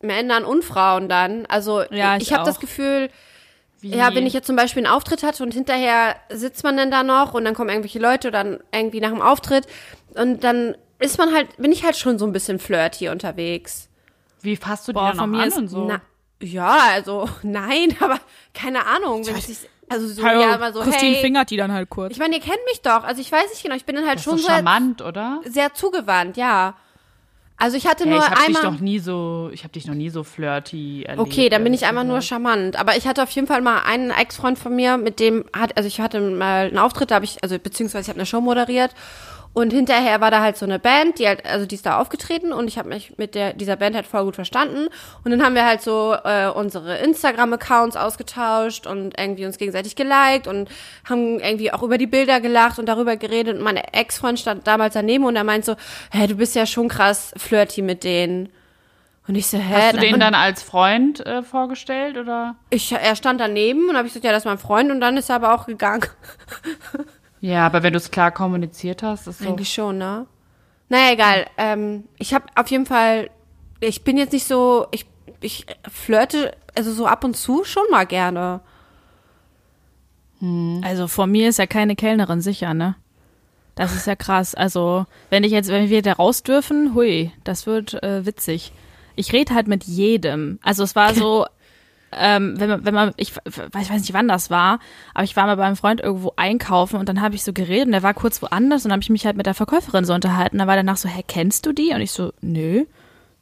[0.00, 1.46] Männern und Frauen dann.
[1.46, 2.60] Also Ja, ich, ich habe das.
[2.60, 3.10] Gefühl,
[3.80, 3.90] Wie?
[3.90, 7.02] ja, wenn ich jetzt zum Beispiel einen Auftritt hatte und hinterher sitzt man dann da
[7.02, 9.66] noch und dann kommen irgendwelche Leute oder dann irgendwie nach dem Auftritt
[10.14, 13.89] und dann ist man halt, bin ich halt schon so ein bisschen flirty unterwegs.
[14.42, 15.86] Wie fasst du die Boah, dann von mir an und so?
[15.86, 16.00] Na,
[16.42, 18.18] ja, also nein, aber
[18.54, 21.72] keine Ahnung, wenn sich also so Hallo, ja mal so Christine hey, fingert die dann
[21.72, 22.12] halt kurz.
[22.12, 24.18] ich meine, ihr kennt mich doch, also ich weiß nicht genau, ich bin dann halt
[24.18, 25.40] das schon sehr, charmant, oder?
[25.44, 26.74] sehr zugewandt, ja.
[27.56, 29.94] Also ich hatte Hey, nur ich dich einmal noch nie so, ich habe dich noch
[29.94, 31.28] nie so flirty erlebt.
[31.28, 32.76] Okay, dann bin ich einfach nur charmant.
[32.76, 35.86] Aber ich hatte auf jeden Fall mal einen Ex-Freund von mir, mit dem hat, also
[35.86, 38.94] ich hatte mal einen Auftritt, da habe ich, also beziehungsweise ich habe eine Show moderiert
[39.52, 42.52] und hinterher war da halt so eine Band, die halt, also die ist da aufgetreten
[42.52, 44.88] und ich habe mich mit der dieser Band halt voll gut verstanden
[45.24, 50.46] und dann haben wir halt so äh, unsere Instagram-Accounts ausgetauscht und irgendwie uns gegenseitig geliked
[50.46, 50.68] und
[51.08, 54.94] haben irgendwie auch über die Bilder gelacht und darüber geredet und mein Ex-Freund stand damals
[54.94, 55.74] daneben und er meint so,
[56.12, 58.50] hä, du bist ja schon krass flirty mit denen.
[59.26, 59.74] Und ich so, hä?
[59.74, 62.56] Hast du den dann als Freund äh, vorgestellt oder?
[62.70, 65.16] ich, er stand daneben und habe ich gesagt, ja, das ist mein Freund und dann
[65.16, 66.04] ist er aber auch gegangen.
[67.40, 69.48] Ja, aber wenn du es klar kommuniziert hast, ist so.
[69.48, 70.26] Eigentlich schon, ne?
[70.88, 71.46] Naja, egal.
[71.56, 73.30] Ähm, ich habe auf jeden Fall,
[73.80, 75.06] ich bin jetzt nicht so, ich,
[75.40, 78.60] ich flirte, also so ab und zu schon mal gerne.
[80.82, 82.96] Also vor mir ist ja keine Kellnerin sicher, ne?
[83.74, 84.54] Das ist ja krass.
[84.54, 88.72] Also, wenn ich jetzt, wenn wir da raus dürfen, hui, das wird äh, witzig.
[89.16, 90.58] Ich rede halt mit jedem.
[90.62, 91.46] Also es war so,
[92.12, 94.80] ähm, wenn man, wenn man, ich, ich weiß nicht, wann das war,
[95.14, 97.92] aber ich war mal beim Freund irgendwo einkaufen und dann habe ich so geredet und
[97.92, 100.58] der war kurz woanders und habe ich mich halt mit der Verkäuferin so unterhalten.
[100.58, 101.92] Da war danach so, hä, kennst du die?
[101.94, 102.84] Und ich so, nö.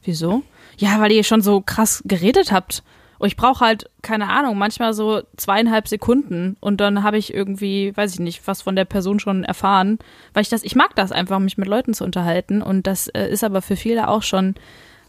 [0.03, 0.43] Wieso?
[0.77, 2.83] Ja, weil ihr schon so krass geredet habt.
[3.19, 7.97] Und ich brauche halt, keine Ahnung, manchmal so zweieinhalb Sekunden und dann habe ich irgendwie,
[7.97, 9.99] weiß ich nicht, was von der Person schon erfahren,
[10.35, 13.29] weil ich das, ich mag das einfach, mich mit Leuten zu unterhalten und das äh,
[13.29, 14.55] ist aber für viele auch schon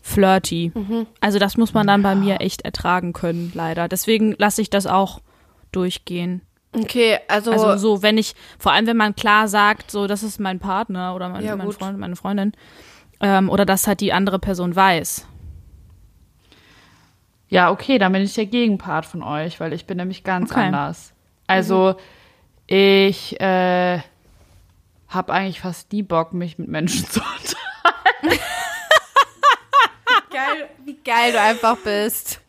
[0.10, 0.72] flirty.
[0.74, 1.08] Mhm.
[1.22, 3.88] Also das muss man dann bei mir echt ertragen können, leider.
[3.88, 5.22] Deswegen lasse ich das auch
[5.72, 6.42] durchgehen.
[6.72, 7.52] Okay, also.
[7.52, 11.16] Also so, wenn ich, vor allem wenn man klar sagt, so, das ist mein Partner
[11.16, 11.72] oder mein, Ja, mein.
[11.72, 12.54] Freund, meine Freundin,
[13.22, 15.26] ähm, oder dass halt die andere Person weiß.
[17.48, 20.66] Ja, okay, dann bin ich der Gegenpart von euch, weil ich bin nämlich ganz Okay.
[20.68, 21.14] anders.
[21.48, 21.96] Also
[22.68, 24.00] ich äh,
[25.08, 28.40] habe eigentlich fast nie Bock, mich mit Menschen zu unterhalten.
[30.30, 32.42] Geil, wie geil du einfach bist.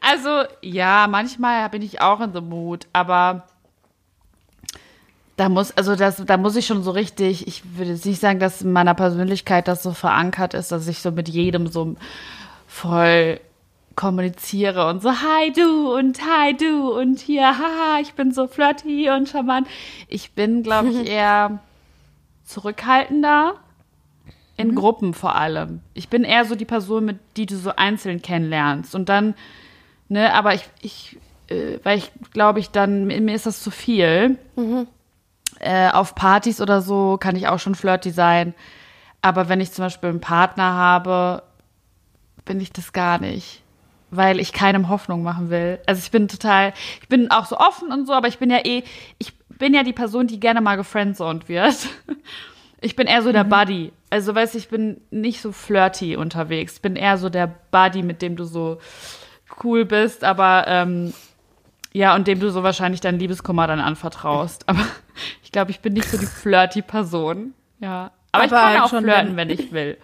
[0.00, 3.46] Also ja, manchmal bin ich auch in the mood, aber
[5.36, 8.38] da muss, also das, da muss ich schon so richtig, ich würde jetzt nicht sagen,
[8.38, 11.96] dass in meiner Persönlichkeit das so verankert ist, dass ich so mit jedem so
[12.68, 13.40] voll
[13.96, 19.10] kommuniziere und so, hi du und hi du und hier, haha, ich bin so flirty
[19.10, 19.68] und charmant.
[20.08, 21.60] Ich bin, glaube ich, eher
[22.44, 23.54] zurückhaltender.
[24.56, 25.80] In Gruppen vor allem.
[25.94, 28.94] Ich bin eher so die Person, mit die du so einzeln kennenlernst.
[28.94, 29.34] Und dann,
[30.08, 33.70] ne, aber ich, ich äh, weil ich glaube ich dann, mir mir ist das zu
[33.70, 34.38] viel.
[35.60, 38.54] Äh, auf Partys oder so kann ich auch schon flirty sein.
[39.22, 41.42] Aber wenn ich zum Beispiel einen Partner habe,
[42.44, 43.62] bin ich das gar nicht.
[44.10, 45.80] Weil ich keinem Hoffnung machen will.
[45.86, 48.58] Also ich bin total, ich bin auch so offen und so, aber ich bin ja
[48.64, 48.84] eh,
[49.18, 51.88] ich bin ja die Person, die gerne mal gefriendzoned wird.
[52.84, 53.92] Ich bin eher so der Buddy.
[54.10, 56.74] Also weißt du, ich bin nicht so flirty unterwegs.
[56.74, 58.78] Ich bin eher so der Buddy, mit dem du so
[59.62, 61.14] cool bist, aber ähm,
[61.94, 64.64] ja, und dem du so wahrscheinlich deinen Liebeskummer dann anvertraust.
[64.68, 64.84] Aber
[65.44, 67.54] ich glaube, ich bin nicht so die flirty Person.
[67.78, 68.10] Ja.
[68.32, 69.96] Aber, ich Aber kann auch schon, flirten, wenn- wenn ich will.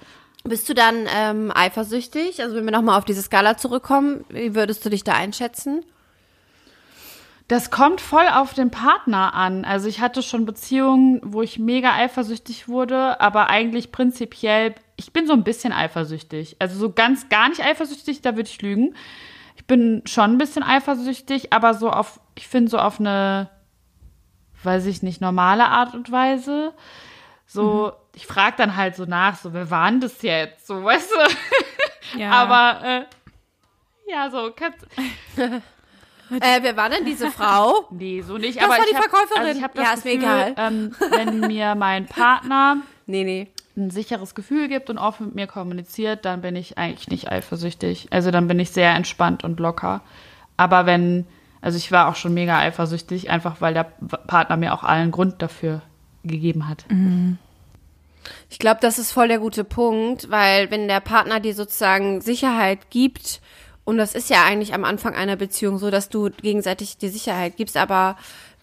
[0.44, 2.40] Bist du dann ähm, eifersüchtig?
[2.42, 5.84] Also wenn wir nochmal auf diese Skala zurückkommen, wie würdest du dich da einschätzen?
[7.50, 9.64] Das kommt voll auf den Partner an.
[9.64, 15.26] Also ich hatte schon Beziehungen, wo ich mega eifersüchtig wurde, aber eigentlich prinzipiell, ich bin
[15.26, 16.54] so ein bisschen eifersüchtig.
[16.60, 18.94] Also so ganz gar nicht eifersüchtig, da würde ich lügen.
[19.56, 23.50] Ich bin schon ein bisschen eifersüchtig, aber so auf, ich finde so auf eine,
[24.62, 26.72] weiß ich nicht, normale Art und Weise.
[27.46, 30.68] So, ich frage dann halt so nach, so, wer war denn das jetzt?
[30.68, 32.16] So, weißt du?
[32.20, 32.30] Ja.
[32.30, 33.04] Aber, äh,
[34.08, 34.86] ja, so, kannst,
[36.30, 37.86] Äh, wer war denn diese Frau?
[37.90, 38.56] Nee, so nicht.
[38.56, 39.42] Das aber war ich die hab, Verkäuferin.
[39.42, 40.54] Also ich hab das Ja, ist mir Gefühl, egal.
[40.56, 43.48] Ähm, wenn mir mein Partner nee, nee.
[43.76, 48.08] ein sicheres Gefühl gibt und offen mit mir kommuniziert, dann bin ich eigentlich nicht eifersüchtig.
[48.10, 50.02] Also dann bin ich sehr entspannt und locker.
[50.56, 51.26] Aber wenn,
[51.60, 55.42] also ich war auch schon mega eifersüchtig, einfach weil der Partner mir auch allen Grund
[55.42, 55.82] dafür
[56.22, 56.84] gegeben hat.
[58.50, 62.90] Ich glaube, das ist voll der gute Punkt, weil wenn der Partner dir sozusagen Sicherheit
[62.90, 63.40] gibt,
[63.90, 67.56] und das ist ja eigentlich am Anfang einer Beziehung so, dass du gegenseitig die Sicherheit
[67.56, 68.16] gibst, aber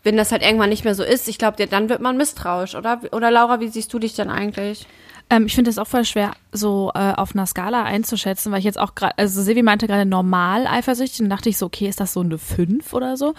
[0.03, 3.01] wenn das halt irgendwann nicht mehr so ist, ich glaube, dann wird man misstrauisch, oder?
[3.11, 4.87] Oder Laura, wie siehst du dich denn eigentlich?
[5.29, 8.65] Ähm, ich finde es auch voll schwer, so äh, auf einer Skala einzuschätzen, weil ich
[8.65, 11.99] jetzt auch gerade, also Silvi meinte gerade normal eifersüchtig, dann dachte ich so, okay, ist
[11.99, 13.33] das so eine 5 oder so?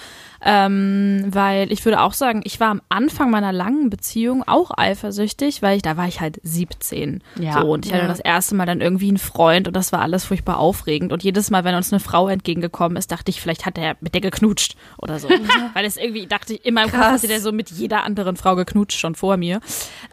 [0.45, 5.63] Ähm, weil ich würde auch sagen, ich war am Anfang meiner langen Beziehung auch eifersüchtig,
[5.63, 7.23] weil ich, da war ich halt 17.
[7.41, 7.61] Ja.
[7.63, 8.09] So, und ich hatte Ja.
[8.09, 11.13] das erste Mal dann irgendwie einen Freund und das war alles furchtbar aufregend.
[11.13, 14.15] Und jedes Mal, wenn uns eine Frau entgegengekommen ist, dachte ich, vielleicht hat er mit
[14.15, 15.29] der geknutscht oder so.
[15.75, 17.13] weil es irgendwie, dachte ich, in meinem Kopf Krass.
[17.23, 19.61] hatte der so mit jeder anderen Frau geknutscht, schon vor mir.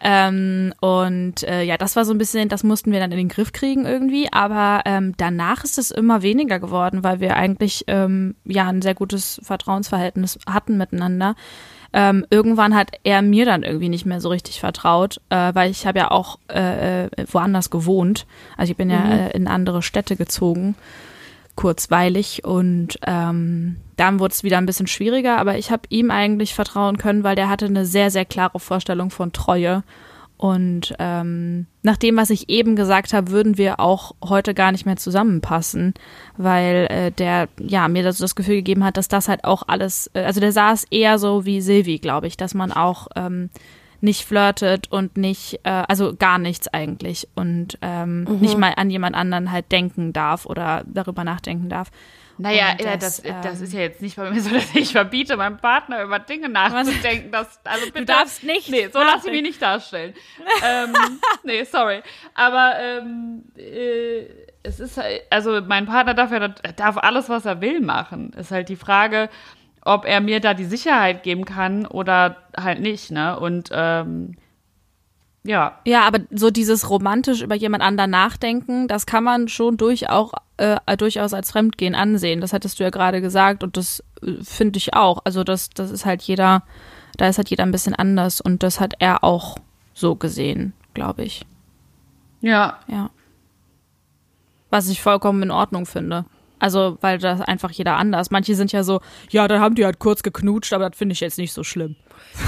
[0.02, 3.30] Ähm, und äh, ja, das war so ein bisschen, das mussten wir dann in den
[3.30, 4.32] Griff kriegen irgendwie.
[4.32, 8.96] Aber ähm, danach ist es immer weniger geworden, weil wir eigentlich ähm, ja ein sehr
[8.96, 11.36] gutes Vertrauensverhältnis hatten miteinander.
[11.94, 15.88] Ähm, irgendwann hat er mir dann irgendwie nicht mehr so richtig vertraut, äh, weil ich
[15.88, 18.26] habe ja auch äh, äh, woanders gewohnt.
[18.58, 20.76] Also ich bin ja äh, in andere Städte gezogen
[21.56, 26.54] kurzweilig und ähm, dann wurde es wieder ein bisschen schwieriger, aber ich habe ihm eigentlich
[26.54, 29.84] vertrauen können, weil der hatte eine sehr, sehr klare Vorstellung von Treue.
[30.38, 34.86] Und ähm, nach dem, was ich eben gesagt habe, würden wir auch heute gar nicht
[34.86, 35.94] mehr zusammenpassen,
[36.36, 40.12] weil äh, der ja mir das, das Gefühl gegeben hat, dass das halt auch alles,
[40.14, 43.50] äh, also der saß eher so wie Silvi, glaube ich, dass man auch ähm,
[44.02, 49.16] nicht flirtet und nicht, äh, also gar nichts eigentlich und ähm, nicht mal an jemand
[49.16, 51.92] anderen halt denken darf oder darüber nachdenken darf.
[52.38, 55.38] Naja, das, das, das ähm, ist ja jetzt nicht bei mir so, dass ich verbiete,
[55.38, 57.32] meinem Partner über Dinge nachzudenken.
[57.32, 60.14] Dass, also bitte, darfst nicht Nee, so lass ich mich nicht darstellen.
[60.66, 60.94] ähm,
[61.44, 62.02] nee, sorry.
[62.34, 64.26] Aber ähm, äh,
[64.64, 68.34] es ist halt, also mein Partner darf ja er darf alles, was er will, machen.
[68.34, 69.30] Ist halt die Frage,
[69.82, 73.40] ob er mir da die Sicherheit geben kann oder halt nicht, ne?
[73.40, 74.36] Und ähm,
[75.46, 80.32] ja, Ja, aber so dieses romantisch über jemand anderen nachdenken, das kann man schon durchaus,
[80.58, 82.42] äh, durchaus als Fremdgehen ansehen.
[82.42, 85.22] Das hattest du ja gerade gesagt und das äh, finde ich auch.
[85.24, 86.64] Also das, das ist halt jeder,
[87.18, 89.58] da ist halt jeder ein bisschen anders und das hat er auch
[89.94, 91.46] so gesehen, glaube ich.
[92.42, 93.12] ja, Ja.
[94.72, 96.26] Was ich vollkommen in Ordnung finde.
[96.58, 98.32] Also, weil das einfach jeder anders.
[98.32, 101.20] Manche sind ja so, ja, dann haben die halt kurz geknutscht, aber das finde ich
[101.20, 101.96] jetzt nicht so schlimm.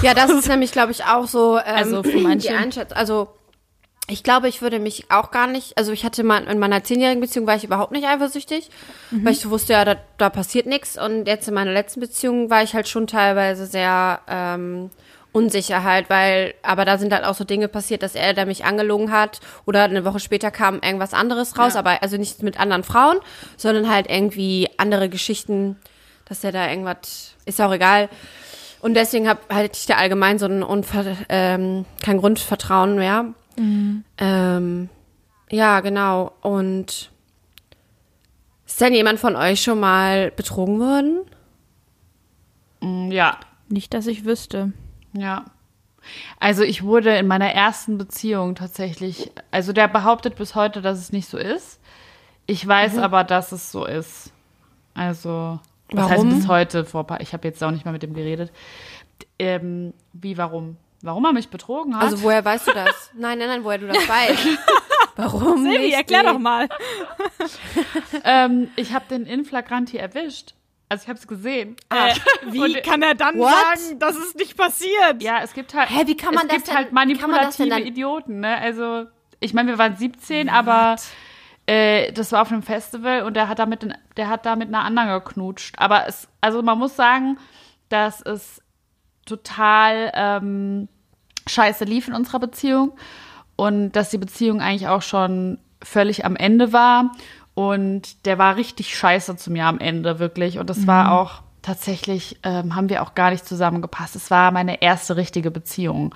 [0.01, 2.97] Ja, das ist nämlich, glaube ich, auch so ähm, Also für manche- die Einschätzung.
[2.97, 3.29] Also
[4.09, 7.19] ich glaube, ich würde mich auch gar nicht, also ich hatte mal in meiner zehnjährigen
[7.19, 8.69] Beziehung war ich überhaupt nicht eifersüchtig,
[9.11, 10.97] weil ich wusste, ja, da, da passiert nichts.
[10.97, 14.91] Und jetzt in meiner letzten Beziehung war ich halt schon teilweise sehr ähm,
[15.33, 18.63] unsicher halt, weil, aber da sind halt auch so Dinge passiert, dass er, der mich
[18.63, 21.79] angelogen hat, oder eine Woche später kam irgendwas anderes raus, Ja.
[21.79, 23.17] aber also nicht mit anderen Frauen,
[23.57, 25.75] sondern halt irgendwie andere Geschichten,
[26.29, 28.07] dass der da irgendwas, ist auch egal.
[28.87, 33.33] Und deswegen hab halt ich da allgemein so ein Unver ähm, kein Grundvertrauen mehr.
[34.17, 34.89] Ähm,
[35.49, 36.31] ja, genau.
[36.39, 37.11] Und
[38.65, 41.17] ist denn jemand von euch schon mal betrogen worden?
[42.79, 44.71] mm, ja, Nicht, dass ich wüsste.
[45.11, 45.43] Ja.
[46.39, 51.11] Also ich wurde in meiner ersten Beziehung tatsächlich, also der behauptet bis heute, dass es
[51.11, 51.81] nicht so ist.
[52.45, 54.31] Ich weiß aber, dass es so ist.
[54.93, 55.59] Also,
[55.91, 56.27] was Warum?
[56.29, 58.51] heißt bis heute vor paar, ich habe jetzt auch nicht mal mit dem geredet.
[59.39, 60.77] Ähm, wie, warum?
[61.01, 62.03] Warum er mich betrogen hat?
[62.03, 63.11] Also woher weißt du das?
[63.17, 64.47] nein, nein, nein, woher du das weißt.
[65.15, 66.67] Warum Silvi, erklär doch mal.
[68.23, 70.53] ähm, ich habe den in flagranti erwischt.
[70.89, 71.75] Also ich habe es gesehen.
[71.89, 72.13] Äh,
[72.51, 73.51] wie Und- kann er dann What?
[73.51, 75.21] sagen, dass es nicht passiert?
[75.21, 75.89] Ja, es gibt halt.
[75.89, 78.57] Hä, wie kann man es das gibt denn- halt man manipulative dann- Idioten, ne?
[78.57, 79.05] Also,
[79.39, 80.95] ich meine, wir waren 17, aber
[81.67, 84.83] äh, das war auf einem Festival und der hat damit, der hat da mit einer
[84.83, 85.75] anderen geknutscht.
[85.77, 87.37] Aber es, also man muss sagen,
[87.89, 88.61] dass es
[89.25, 90.87] total ähm,
[91.45, 92.93] scheiße lief in unserer Beziehung
[93.57, 97.11] und dass die Beziehung eigentlich auch schon völlig am Ende war.
[97.53, 100.59] Und der war richtig scheiße zu mir am Ende, wirklich.
[100.59, 104.15] Und das war auch tatsächlich, ähm, haben wir auch gar nicht zusammengepasst.
[104.15, 106.13] Es war meine erste richtige Beziehung.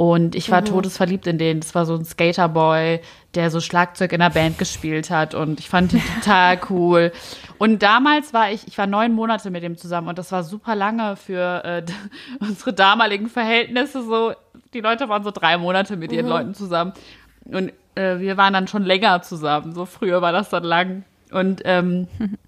[0.00, 1.60] Und ich war todesverliebt in den.
[1.60, 3.00] Das war so ein Skaterboy,
[3.34, 5.34] der so Schlagzeug in der Band gespielt hat.
[5.34, 7.12] Und ich fand ihn total cool.
[7.58, 10.08] Und damals war ich, ich war neun Monate mit ihm zusammen.
[10.08, 11.82] Und das war super lange für äh,
[12.40, 14.02] unsere damaligen Verhältnisse.
[14.02, 14.32] So,
[14.72, 16.94] die Leute waren so drei Monate mit ihren Leuten zusammen.
[17.44, 19.74] Und äh, wir waren dann schon länger zusammen.
[19.74, 21.04] So früher war das dann lang.
[21.30, 22.08] Und ähm,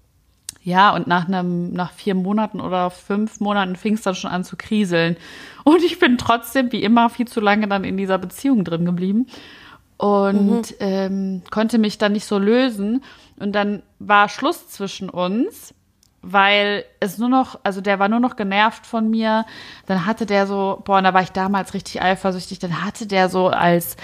[0.63, 4.45] ja, und nach einem, nach vier Monaten oder fünf Monaten fing es dann schon an
[4.45, 5.17] zu kriseln.
[5.65, 9.27] Und ich bin trotzdem, wie immer, viel zu lange dann in dieser Beziehung drin geblieben
[9.97, 13.03] und ähm, konnte mich dann nicht so lösen.
[13.39, 15.73] Und dann war Schluss zwischen uns,
[16.21, 19.45] weil es nur noch, also der war nur noch genervt von mir.
[19.85, 23.27] Dann hatte der so, boah, und da war ich damals richtig eifersüchtig, dann hatte der
[23.27, 23.97] so als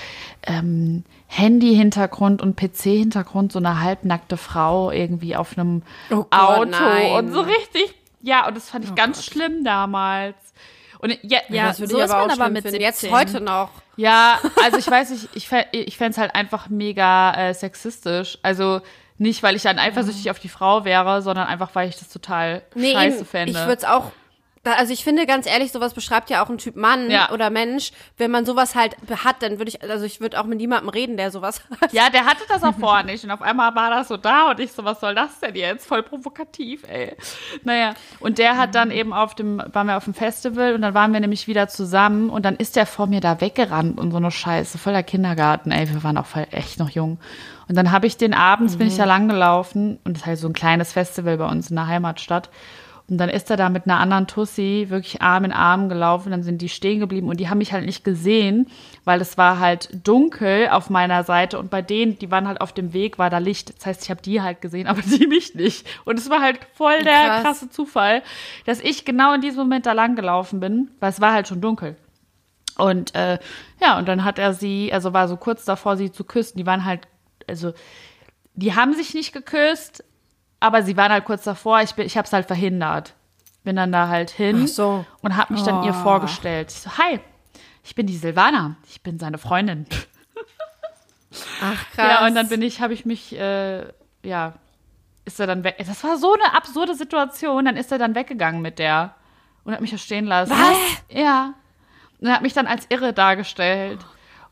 [0.43, 7.11] ähm, Handy-Hintergrund und PC-Hintergrund so eine halbnackte Frau irgendwie auf einem Oh Gott, Auto nein.
[7.13, 10.35] und so richtig, ja, und das fand ich ganz schlimm damals.
[10.99, 12.81] Und ja, Ja, würde so ist aber man aber mit finden.
[12.81, 13.17] Jetzt 17.
[13.17, 13.69] heute noch.
[13.95, 18.37] ja, also ich weiß nicht, ich, ich fände es halt einfach mega äh, sexistisch.
[18.41, 18.81] Also
[19.17, 22.63] nicht, weil ich dann eifersüchtig auf die Frau wäre, sondern einfach, weil ich das total
[22.75, 23.51] Nee, scheiße fände.
[23.51, 24.11] ich würde es auch.
[24.63, 27.31] Da- Also ich finde ganz ehrlich, sowas beschreibt ja auch ein Typ Mann Ja.
[27.31, 27.91] oder Mensch.
[28.17, 31.17] Wenn man sowas halt hat, dann würde ich, also ich würde auch mit niemandem reden,
[31.17, 31.93] der sowas hat.
[31.93, 33.23] ja, der hatte das auch vorher nicht.
[33.23, 35.87] Und auf einmal war das so da und ich so, was soll das denn jetzt?
[35.87, 37.15] Voll provokativ, ey.
[37.63, 40.93] Naja, und der hat dann eben auf dem, waren wir auf dem Festival und dann
[40.93, 44.17] waren wir nämlich wieder zusammen und dann ist der vor mir da weggerannt und so
[44.17, 47.19] eine Scheiße, voller Kindergarten, ey, wir waren auch voll echt noch jung.
[47.67, 50.39] Und dann habe ich den abends, bin ich da lang gelaufen und das ist halt
[50.39, 52.49] so ein kleines Festival bei uns in der Heimatstadt.
[53.09, 56.31] Und dann ist er da mit einer anderen Tussi wirklich Arm in Arm gelaufen.
[56.31, 58.67] Dann sind die stehen geblieben und die haben mich halt nicht gesehen,
[59.03, 62.71] weil es war halt dunkel auf meiner Seite und bei denen, die waren halt auf
[62.71, 63.75] dem Weg, war da Licht.
[63.75, 65.87] Das heißt, ich habe die halt gesehen, aber die mich nicht.
[66.05, 67.43] Und es war halt voll der Krass.
[67.43, 68.21] krasse Zufall,
[68.65, 71.61] dass ich genau in diesem Moment da lang gelaufen bin, weil es war halt schon
[71.61, 71.95] dunkel.
[72.77, 73.39] Und äh,
[73.81, 76.57] ja, und dann hat er sie, also war so kurz davor, sie zu küssen.
[76.57, 77.07] Die waren halt,
[77.47, 77.73] also
[78.53, 80.03] die haben sich nicht geküsst,
[80.59, 81.81] aber sie waren halt kurz davor.
[81.81, 83.13] Ich, bin, ich habe es halt verhindert.
[83.63, 85.05] Bin dann da halt hin so.
[85.21, 86.03] und habe mich dann ihr Oh.
[86.03, 86.71] vorgestellt.
[86.71, 87.19] Ich so, hi,
[87.83, 88.75] ich bin die Silvana.
[88.89, 89.85] Ich bin seine Freundin.
[91.61, 92.05] Ach krass.
[92.21, 93.85] Ja, und dann bin ich, habe ich mich, äh,
[94.23, 94.53] ja,
[95.25, 95.75] ist er dann weg.
[95.77, 97.65] Das war so eine absurde Situation.
[97.65, 99.13] Dann ist er dann weggegangen mit der
[99.63, 100.51] und hat mich da stehen lassen.
[100.51, 100.77] Was?
[101.09, 101.53] Ja.
[102.19, 103.99] Und er hat mich dann als irre dargestellt.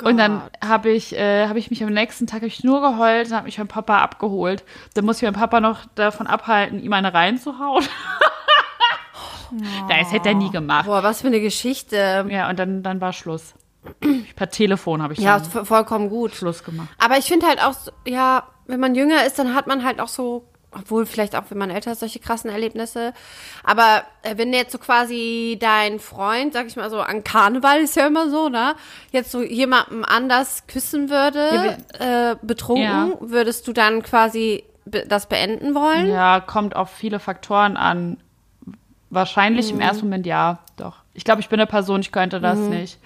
[0.04, 3.28] Und dann habe ich, äh, habe ich mich am nächsten Tag hab ich nur geheult
[3.30, 4.64] und habe mich mein Papa abgeholt.
[4.94, 7.84] Dann muss ich meinen Papa noch davon abhalten, ihm eine reinzuhauen.
[9.88, 10.86] Das hätte er nie gemacht.
[10.88, 12.26] Boah, was für eine Geschichte.
[12.30, 13.54] Ja, und dann, dann war Schluss.
[14.36, 16.36] Per Telefon habe ich Ja, vollkommen gut.
[16.36, 16.90] Schluss gemacht.
[16.98, 17.76] Aber ich finde halt auch,
[18.06, 20.46] ja, wenn man jünger ist, dann hat man halt auch so,
[20.80, 23.14] obwohl vielleicht auch, wenn man älter ist, solche krassen Erlebnisse.
[23.64, 27.96] Aber äh, wenn jetzt so quasi dein Freund, sag ich mal so, an Karneval ist
[27.96, 28.76] ja immer so, ne?
[29.12, 33.10] Jetzt so jemandem anders küssen würde, äh, betrunken, Ja.
[33.20, 36.08] würdest du dann quasi be das beenden wollen?
[36.08, 38.18] Ja, kommt auf viele Faktoren an.
[39.10, 40.98] Wahrscheinlich im ersten Moment ja, doch.
[41.14, 43.00] Ich glaube, ich bin eine Person, ich könnte das nicht.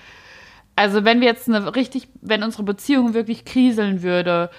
[0.75, 4.49] Also wenn wir jetzt eine richtig, wenn unsere Beziehung wirklich kriseln würde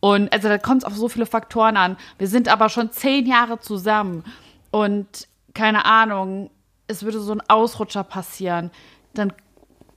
[0.00, 1.96] und also da kommt es auf so viele Faktoren an.
[2.18, 4.24] Wir sind aber schon zehn Jahre zusammen
[4.70, 6.50] und keine Ahnung,
[6.86, 8.70] es würde so ein Ausrutscher passieren,
[9.14, 9.32] dann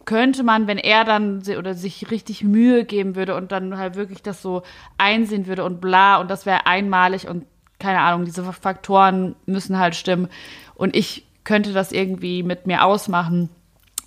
[0.06, 4.22] könnte man, wenn er dann oder sich richtig Mühe geben würde und dann halt wirklich
[4.22, 4.64] das so
[4.98, 7.46] einsehen würde und bla und das wäre einmalig und
[7.80, 10.28] keine Ahnung, diese Faktoren müssen halt stimmen
[10.76, 13.50] und ich könnte das irgendwie mit mir ausmachen.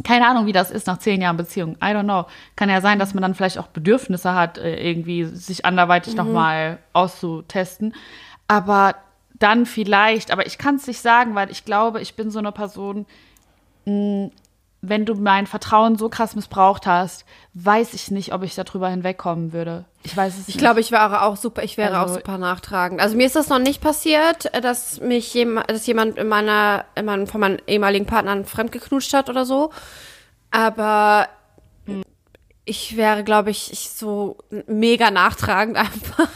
[0.04, 1.76] Keine Ahnung, wie das ist nach zehn Jahren Beziehung.
[1.76, 2.26] I don't know.
[2.54, 6.24] Kann ja sein, dass man dann vielleicht auch Bedürfnisse hat, äh, irgendwie sich anderweitig noch
[6.26, 7.94] nochmal auszutesten.
[8.48, 8.96] Aber
[9.38, 12.52] dann vielleicht, aber ich kann es nicht sagen, weil ich glaube, ich bin so eine
[12.52, 13.06] Person,
[14.88, 17.24] wenn du mein Vertrauen so krass missbraucht hast,
[17.54, 19.84] weiß ich nicht, ob ich darüber hinwegkommen würde.
[20.02, 20.58] Ich weiß es Ich nicht.
[20.58, 23.00] glaube, ich wäre auch super, ich wäre Also- auch super nachtragend.
[23.00, 26.84] Also mir ist das noch nicht passiert, äh, dass mich jemand, dass jemand in meiner,
[26.94, 29.70] in meinem, von meinen ehemaligen Partnern fremdgeknutscht hat oder so.
[30.50, 31.28] Aber
[32.64, 36.28] ich wäre, glaube ich, ich so mega nachtragend einfach.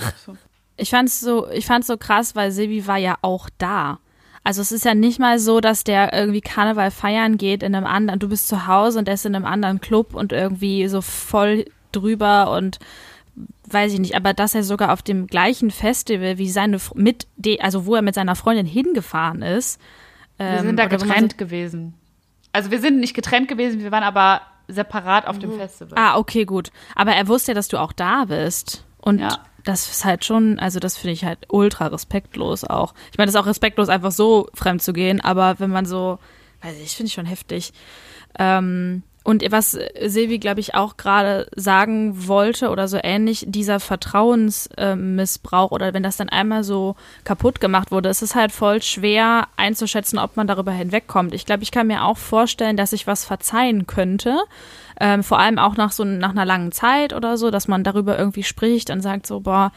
[0.76, 3.98] Ich fand's so, ich fand's so krass, weil Silvi war ja auch da.
[4.42, 7.86] Also es ist ja nicht mal so, dass der irgendwie Karneval feiern geht in einem
[7.86, 11.02] anderen, du bist zu Hause und der ist in einem anderen Club und irgendwie so
[11.02, 12.78] voll drüber und
[13.68, 17.26] weiß ich nicht, aber dass er sogar auf dem gleichen Festival wie seine mit
[17.60, 19.80] also wo er mit seiner Freundin hingefahren ist.
[20.38, 21.94] wir ähm, sind da oder wo man getrennt gewesen.
[22.52, 25.98] Also wir sind nicht getrennt gewesen, wir waren aber separat auf dem Festival.
[25.98, 26.70] Ah, okay, gut.
[26.94, 28.84] Aber er wusste ja, dass du auch da bist.
[28.98, 29.38] Und Ja.
[29.70, 32.94] Das ist halt schon, also das finde ich halt ultra respektlos auch.
[33.12, 36.18] Ich meine, das ist auch respektlos, einfach so fremd zu gehen, aber wenn man so,
[36.62, 37.72] weiß ich, finde ich schon heftig.
[38.38, 45.72] Ähm, und was Silvi, glaube ich, auch gerade sagen wollte oder so ähnlich, dieser Vertrauensmissbrauch
[45.72, 50.18] oder wenn das dann einmal so kaputt gemacht wurde, ist es halt voll schwer einzuschätzen,
[50.18, 51.34] ob man darüber hinwegkommt.
[51.34, 54.38] Ich glaube, ich kann mir auch vorstellen, dass ich was verzeihen könnte,
[54.98, 58.18] ähm, vor allem auch nach so nach einer langen Zeit oder so, dass man darüber
[58.18, 59.70] irgendwie spricht und sagt so, boah,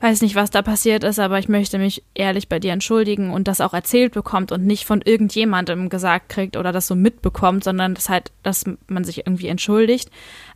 [0.00, 3.48] weiß nicht, was da passiert ist, aber ich möchte mich ehrlich bei dir entschuldigen und
[3.48, 7.94] das auch erzählt bekommt und nicht von irgendjemandem gesagt kriegt oder das so mitbekommt, sondern
[7.94, 10.10] das halt, dass man sich irgendwie entschuldigt.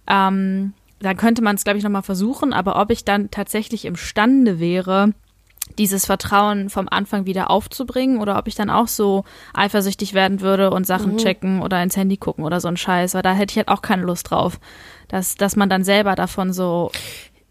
[0.07, 4.61] Ähm, dann könnte man es, glaube ich, nochmal versuchen, aber ob ich dann tatsächlich imstande
[4.61, 5.15] wäre,
[5.79, 9.25] dieses Vertrauen vom Anfang wieder aufzubringen oder ob ich dann auch so
[9.55, 13.23] eifersüchtig werden würde und Sachen checken oder ins Handy gucken oder so ein Scheiß, weil
[13.23, 14.59] da hätte ich halt auch keine Lust drauf,
[15.09, 16.91] dass, dass man dann selber davon so,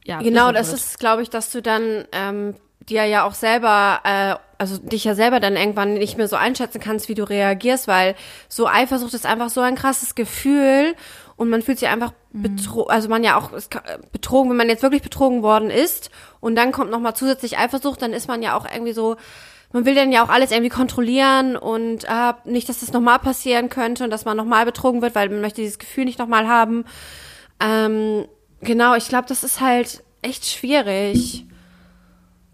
[0.10, 0.20] ja.
[0.20, 0.80] Genau, das wird.
[0.80, 5.14] ist, glaube ich, dass du dann ähm, dir ja auch selber, äh, also dich ja
[5.14, 8.16] selber dann irgendwann nicht mehr so einschätzen kannst, wie du reagierst, weil
[8.48, 10.96] so Eifersucht ist einfach so ein krasses Gefühl
[11.36, 13.52] und man fühlt sich einfach betrogen, also man ja auch
[14.12, 18.14] betrogen, wenn man jetzt wirklich betrogen worden ist und dann kommt nochmal zusätzlich Eifersucht, dann
[18.14, 19.16] ist man ja auch irgendwie so,
[19.72, 23.70] man will dann ja auch alles irgendwie kontrollieren und äh, nicht, dass das nochmal passieren
[23.70, 26.86] könnte und dass man nochmal betrogen wird, weil man möchte dieses Gefühl nicht nochmal haben.
[27.60, 28.26] Ähm,
[28.62, 31.46] genau, ich glaube, das ist halt echt schwierig,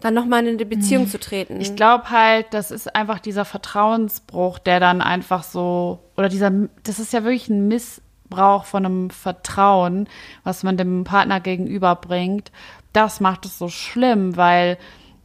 [0.00, 1.60] dann nochmal in eine Beziehung zu treten.
[1.60, 6.50] Ich glaube halt, das ist einfach dieser Vertrauensbruch, der dann einfach so, oder dieser,
[6.82, 10.08] das ist ja wirklich ein Missbrauch von einem Vertrauen,
[10.44, 12.52] was man dem Partner gegenüberbringt.
[12.92, 14.78] Das macht es so schlimm, weil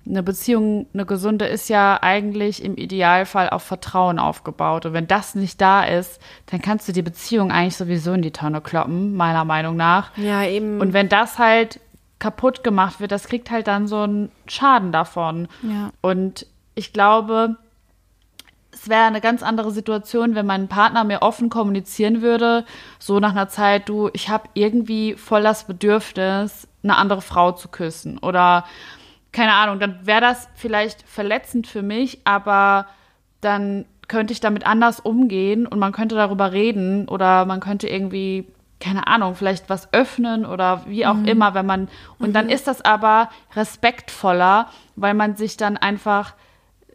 [0.06, 4.86] eine Beziehung, eine gesunde ist ja eigentlich im Idealfall auf Vertrauen aufgebaut.
[4.86, 8.32] Und wenn das nicht da ist, dann kannst du die Beziehung eigentlich sowieso in die
[8.32, 10.16] Tonne kloppen, meiner Meinung nach.
[10.18, 10.82] ja, eben.
[10.82, 11.80] Und wenn das halt
[12.20, 15.48] kaputt gemacht wird, das kriegt halt dann so einen Schaden davon.
[15.64, 15.92] Ja.
[16.02, 16.46] Und
[16.76, 17.58] ich glaube,
[18.72, 22.66] es wäre eine ganz andere Situation, wenn mein Partner mir offen kommunizieren würde,
[23.00, 27.68] so nach einer Zeit, du, ich habe irgendwie voll das Bedürfnis, eine andere Frau zu
[27.68, 28.18] küssen.
[28.18, 28.66] Oder
[29.32, 32.88] keine Ahnung, dann wäre das vielleicht verletzend für mich, aber
[33.40, 38.46] dann könnte ich damit anders umgehen und man könnte darüber reden oder man könnte irgendwie
[38.82, 41.88] keine Ahnung, vielleicht was öffnen oder wie auch immer, wenn man,
[42.20, 46.34] und dann ist das aber respektvoller, weil man sich dann einfach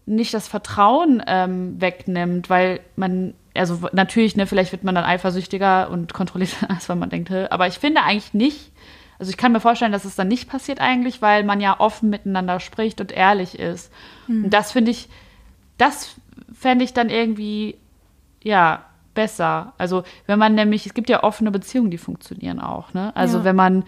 [0.05, 5.89] nicht das Vertrauen ähm, wegnimmt, weil man, also natürlich, ne, vielleicht wird man dann eifersüchtiger
[5.91, 8.73] und kontrolliert, als wenn man denkt, aber ich finde eigentlich nicht,
[9.19, 12.11] also ich kann mir vorstellen, dass es dann nicht passiert eigentlich, weil man ja offen
[12.11, 13.93] miteinander spricht und ehrlich ist.
[14.45, 15.09] Und das finde ich,
[15.79, 16.15] das
[16.53, 17.77] fände ich dann irgendwie,
[18.43, 19.73] ja, besser.
[19.79, 23.15] Also wenn man nämlich, es gibt ja offene Beziehungen, die funktionieren auch, ne?
[23.17, 23.45] Also Ja.
[23.45, 23.85] wenn man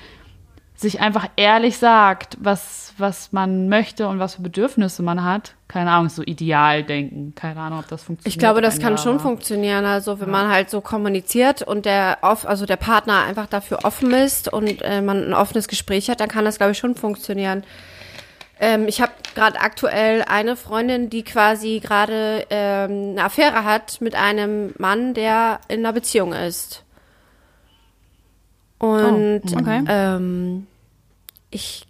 [0.80, 5.54] sich einfach ehrlich sagt, was, was man möchte und was für Bedürfnisse man hat.
[5.66, 7.34] Keine Ahnung, so ideal denken.
[7.34, 8.32] Keine Ahnung, ob das funktioniert.
[8.32, 9.84] Ich glaube, das kann Ende, schon aber- funktionieren.
[9.84, 14.52] Also wenn man halt so kommuniziert und der also der Partner einfach dafür offen ist
[14.52, 17.64] und äh, man ein offenes Gespräch hat, dann kann das, glaube ich, schon funktionieren.
[18.60, 24.14] Ähm, ich habe gerade aktuell eine Freundin, die quasi gerade ähm, eine Affäre hat mit
[24.14, 26.84] einem Mann, der in einer Beziehung ist.
[28.78, 29.84] Und okay.
[29.88, 30.67] ähm,
[31.51, 31.86] ich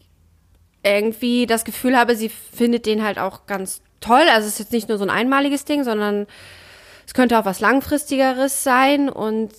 [0.83, 4.25] irgendwie das Gefühl habe, sie findet den halt auch ganz toll.
[4.31, 6.27] Also es ist jetzt nicht nur so ein einmaliges Ding, sondern
[7.07, 9.09] es könnte auch was langfristigeres sein.
[9.09, 9.53] Und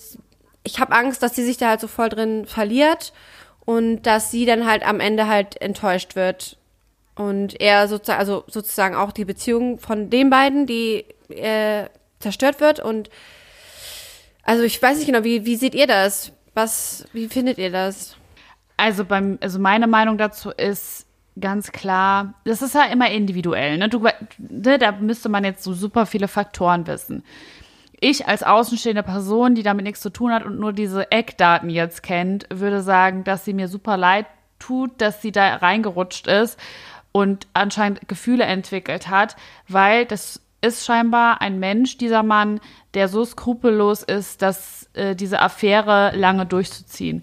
[0.62, 3.12] ich habe Angst, dass sie sich da halt so voll drin verliert
[3.64, 6.56] und dass sie dann halt am Ende halt enttäuscht wird.
[7.14, 11.86] Und er sozusagen, also sozusagen auch die Beziehung von den beiden, die äh,
[12.18, 12.80] zerstört wird.
[12.80, 13.10] Und
[14.42, 16.32] also ich weiß nicht genau, wie, wie seht ihr das?
[16.54, 18.16] Was, wie findet ihr das?
[18.80, 21.06] Also beim, also meine Meinung dazu ist
[21.38, 23.76] ganz klar, das ist ja immer individuell.
[23.76, 23.90] Ne?
[23.90, 24.06] Du,
[24.38, 27.22] ne, da müsste man jetzt so super viele Faktoren wissen.
[28.00, 32.02] Ich als außenstehende Person, die damit nichts zu tun hat und nur diese Eckdaten jetzt
[32.02, 34.24] kennt, würde sagen, dass sie mir super leid
[34.58, 36.58] tut, dass sie da reingerutscht ist
[37.12, 39.36] und anscheinend Gefühle entwickelt hat,
[39.68, 42.60] weil das ist scheinbar ein Mensch, dieser Mann,
[42.94, 47.22] der so skrupellos ist, dass äh, diese Affäre lange durchzuziehen.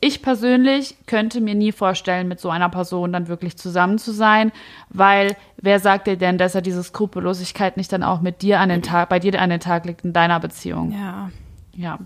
[0.00, 4.52] Ich persönlich könnte mir nie vorstellen, mit so einer Person dann wirklich zusammen zu sein,
[4.90, 8.68] weil wer sagt dir denn, dass er diese Skrupellosigkeit nicht dann auch mit dir an
[8.68, 10.92] den Tag, bei dir an den Tag legt in deiner Beziehung?
[10.92, 11.30] Ja.
[11.74, 11.98] Ja.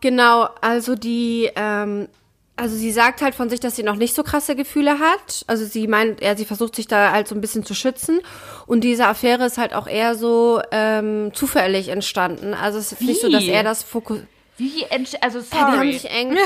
[0.00, 2.08] Genau, also die, ähm,
[2.56, 5.44] also sie sagt halt von sich, dass sie noch nicht so krasse Gefühle hat.
[5.46, 8.20] Also sie meint, ja, sie versucht sich da halt so ein bisschen zu schützen.
[8.66, 12.54] Und diese Affäre ist halt auch eher so ähm, zufällig entstanden.
[12.54, 13.50] Also es ist nicht so, dass Wie?
[13.50, 14.28] er das fokussiert.
[14.60, 15.92] Wie entsteht, also Ja, die haben sorry.
[15.94, 16.36] sich eng.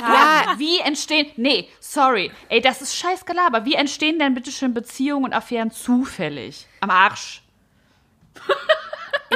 [0.00, 3.64] ja, wie entstehen, nee, sorry, ey, das ist scheiß Gelaber.
[3.66, 6.66] Wie entstehen denn bitte schön Beziehungen und Affären zufällig?
[6.80, 7.42] Am Arsch.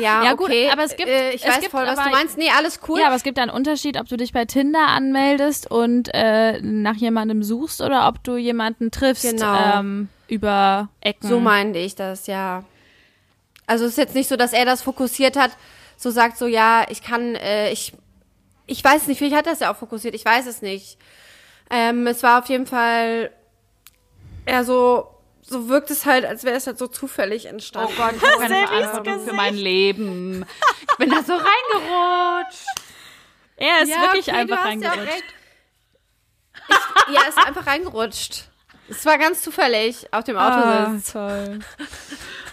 [0.00, 0.70] ja, Ja, gut, okay.
[0.70, 2.38] aber es gibt- Äh, ich es weiß gibt voll, was aber- du meinst.
[2.38, 3.00] Nee, alles cool.
[3.00, 6.96] Ja, aber es gibt einen Unterschied, ob du dich bei Tinder anmeldest und äh, nach
[6.96, 9.78] jemandem suchst oder ob du jemanden triffst Genau.
[9.78, 11.28] ähm, über Ecken.
[11.28, 12.64] So meinte ich das, ja.
[13.66, 15.50] Also es ist jetzt nicht so, dass er das fokussiert hat,
[16.00, 17.92] so sagt so, ja, ich kann, äh, ich,
[18.66, 20.96] ich weiß nicht, vielleicht hat es ja auch fokussiert, ich weiß es nicht.
[21.68, 23.30] Ähm, es war auf jeden Fall
[24.46, 25.06] eher so,
[25.42, 27.92] so wirkt es halt, als wäre es halt so zufällig entstanden.
[27.92, 30.46] Oh Gott, ich habe keine Verantwortung für mein Leben.
[30.90, 32.64] Ich bin da so reingerutscht.
[33.56, 35.00] er ist Ja, wirklich okay, einfach ja reingerutscht.
[35.00, 35.24] recht.
[37.08, 38.49] Ich, ja, ist einfach reingerutscht.
[38.90, 41.14] Es war ganz zufällig auf dem Autositz.
[41.14, 41.58] Ah, toll.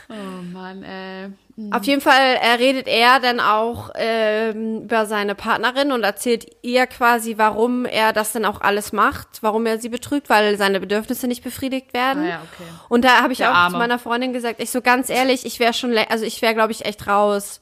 [0.09, 1.27] Oh Mann, ey.
[1.71, 6.87] Auf jeden Fall äh, redet er dann auch ähm, über seine Partnerin und erzählt ihr
[6.87, 11.27] quasi, warum er das dann auch alles macht, warum er sie betrügt, weil seine Bedürfnisse
[11.27, 12.23] nicht befriedigt werden.
[12.23, 12.69] Ah ja, okay.
[12.87, 13.73] Und da habe ich Der auch Arme.
[13.73, 16.71] zu meiner Freundin gesagt, ich so ganz ehrlich, ich wäre schon, also ich wäre, glaube
[16.71, 17.59] ich, echt raus.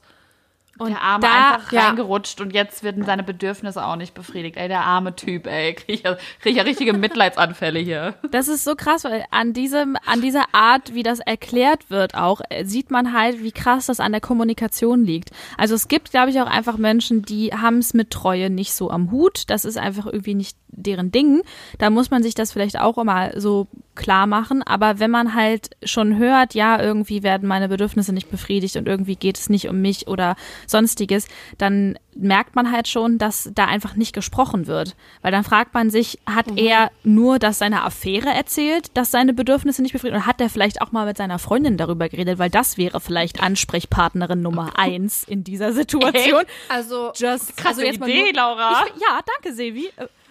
[0.78, 1.86] Und der Arme da- einfach ja.
[1.88, 4.56] reingerutscht und jetzt werden seine Bedürfnisse auch nicht befriedigt.
[4.56, 5.74] Ey, der arme Typ, ey.
[5.74, 8.14] Krieg ich ja, krieg ja richtige Mitleidsanfälle hier.
[8.30, 12.40] Das ist so krass, weil an diesem, an dieser Art, wie das erklärt wird, auch
[12.50, 15.30] äh, sieht man halt, wie krass das an der Kommunikation liegt.
[15.56, 18.90] Also es gibt, glaube ich, auch einfach Menschen, die haben es mit Treue nicht so
[18.90, 19.44] am Hut.
[19.48, 21.42] Das ist einfach irgendwie nicht deren Ding.
[21.78, 23.66] Da muss man sich das vielleicht auch immer so
[23.96, 24.62] klar machen.
[24.62, 29.16] Aber wenn man halt schon hört, ja, irgendwie werden meine Bedürfnisse nicht befriedigt und irgendwie
[29.16, 30.36] geht es nicht um mich oder
[30.66, 31.26] sonstiges,
[31.58, 34.96] dann merkt man halt schon, dass da einfach nicht gesprochen wird.
[35.20, 39.82] Weil dann fragt man sich, hat er nur das seiner Affäre erzählt, dass seine Bedürfnisse
[39.82, 40.16] nicht befriedigt?
[40.16, 42.38] Oder hat er vielleicht auch mal mit seiner Freundin darüber geredet?
[42.38, 46.44] Weil das wäre vielleicht Ansprechpartnerin Nummer eins in dieser Situation.
[46.68, 48.84] Also Just, Krasse Idee, Laura.
[48.86, 49.62] Ich, ja, danke.
[49.62, 49.72] Äh,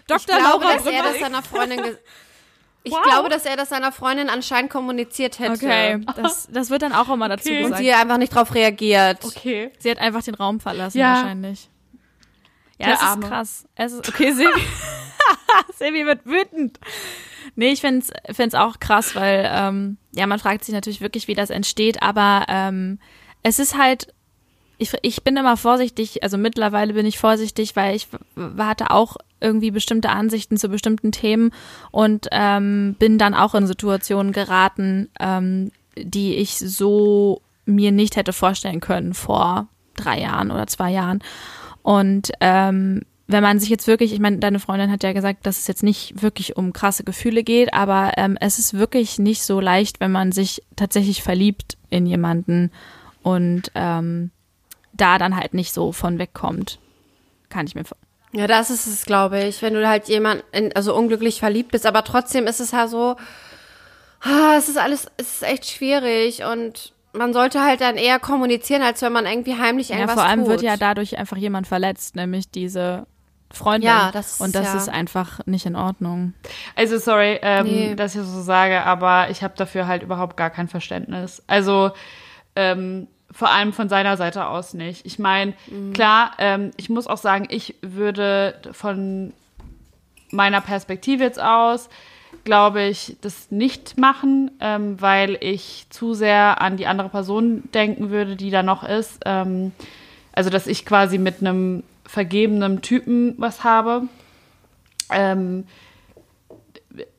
[0.07, 0.17] Dr.
[0.17, 1.97] ich glaube, Laura dass er das seiner Freundin ge-
[2.85, 3.01] Ich Wow.
[3.03, 5.53] glaube, dass er das seiner Freundin anscheinend kommuniziert hätte.
[5.53, 7.57] Okay, das, das wird dann auch immer dazu Okay.
[7.57, 7.81] Und gesagt.
[7.83, 9.25] sie einfach nicht drauf reagiert.
[9.25, 9.71] Okay.
[9.79, 11.15] Sie hat einfach den Raum verlassen, Ja.
[11.15, 11.67] wahrscheinlich.
[12.77, 13.27] Ja, Der es ist Arme.
[13.27, 13.65] krass.
[13.75, 14.61] Es ist, okay, Silvi.
[15.77, 16.79] Silvi wird wütend.
[17.55, 21.35] Nee, ich find's find's auch krass, weil, ähm, ja, man fragt sich natürlich wirklich, wie
[21.35, 22.99] das entsteht, aber ähm,
[23.43, 24.13] es ist halt
[24.77, 28.09] ich, ich bin immer vorsichtig, also mittlerweile bin ich vorsichtig, weil ich
[28.57, 29.15] hatte auch
[29.45, 31.51] irgendwie bestimmte Ansichten zu bestimmten Themen
[31.91, 38.33] und ähm, bin dann auch in Situationen geraten, ähm, die ich so mir nicht hätte
[38.33, 41.19] vorstellen können vor drei Jahren oder zwei Jahren.
[41.83, 45.57] Und ähm, wenn man sich jetzt wirklich, ich meine, deine Freundin hat ja gesagt, dass
[45.57, 49.59] es jetzt nicht wirklich um krasse Gefühle geht, aber ähm, es ist wirklich nicht so
[49.59, 52.71] leicht, wenn man sich tatsächlich verliebt in jemanden
[53.23, 54.31] und ähm,
[54.93, 56.79] da dann halt nicht so von wegkommt.
[57.49, 58.04] Kann ich mir vorstellen.
[58.35, 61.85] Ja, das ist es, glaube ich, wenn du halt jemand, in, also unglücklich verliebt bist,
[61.85, 63.15] aber trotzdem ist es ja so,
[64.21, 68.81] ah, es ist alles, es ist echt schwierig und man sollte halt dann eher kommunizieren,
[68.81, 70.49] als wenn man irgendwie heimlich irgendwas Ja, vor allem tut.
[70.49, 73.07] wird ja dadurch einfach jemand verletzt, nämlich diese
[73.51, 73.87] Freundin.
[73.87, 74.77] Ja, das ist- Und das ja.
[74.77, 76.33] ist einfach nicht in Ordnung.
[76.75, 77.95] Also sorry, ähm, Nee.
[77.95, 81.41] dass ich das so sage, aber ich habe dafür halt überhaupt gar kein Verständnis.
[81.47, 81.91] Also
[82.57, 85.05] ähm, vor allem von seiner Seite aus nicht.
[85.05, 85.53] Ich meine,
[85.93, 89.33] klar, ähm, ich muss auch sagen, ich würde von
[90.31, 91.89] meiner Perspektive jetzt aus,
[92.45, 98.09] glaube ich, das nicht machen, ähm, weil ich zu sehr an die andere Person denken
[98.09, 99.19] würde, die da noch ist.
[99.25, 99.73] Ähm,
[100.31, 104.03] also, dass ich quasi mit einem vergebenen Typen was habe.
[105.11, 105.65] Ähm,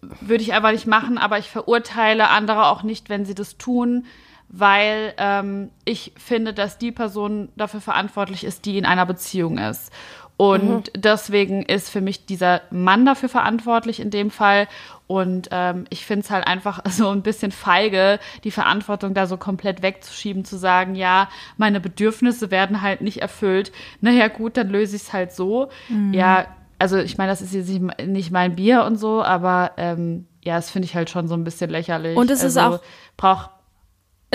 [0.00, 4.06] würde ich einfach nicht machen, aber ich verurteile andere auch nicht, wenn sie das tun,
[4.48, 9.92] weil ähm, ich finde, dass die Person dafür verantwortlich ist, die in einer Beziehung ist.
[10.38, 14.68] Und deswegen ist für mich dieser Mann dafür verantwortlich in dem Fall.
[15.06, 19.38] Und ähm, ich finde es halt einfach so ein bisschen feige, die Verantwortung da so
[19.38, 23.72] komplett wegzuschieben, zu sagen, ja, meine Bedürfnisse werden halt nicht erfüllt.
[24.02, 25.70] Naja, gut, dann löse ich es halt so.
[26.12, 26.46] Ja,
[26.78, 30.56] also ich meine, das ist jetzt nicht, nicht mein Bier und so, aber ähm, ja,
[30.56, 32.14] das finde ich halt schon so ein bisschen lächerlich.
[32.16, 32.80] Und es ist also, auch-
[33.16, 33.50] braucht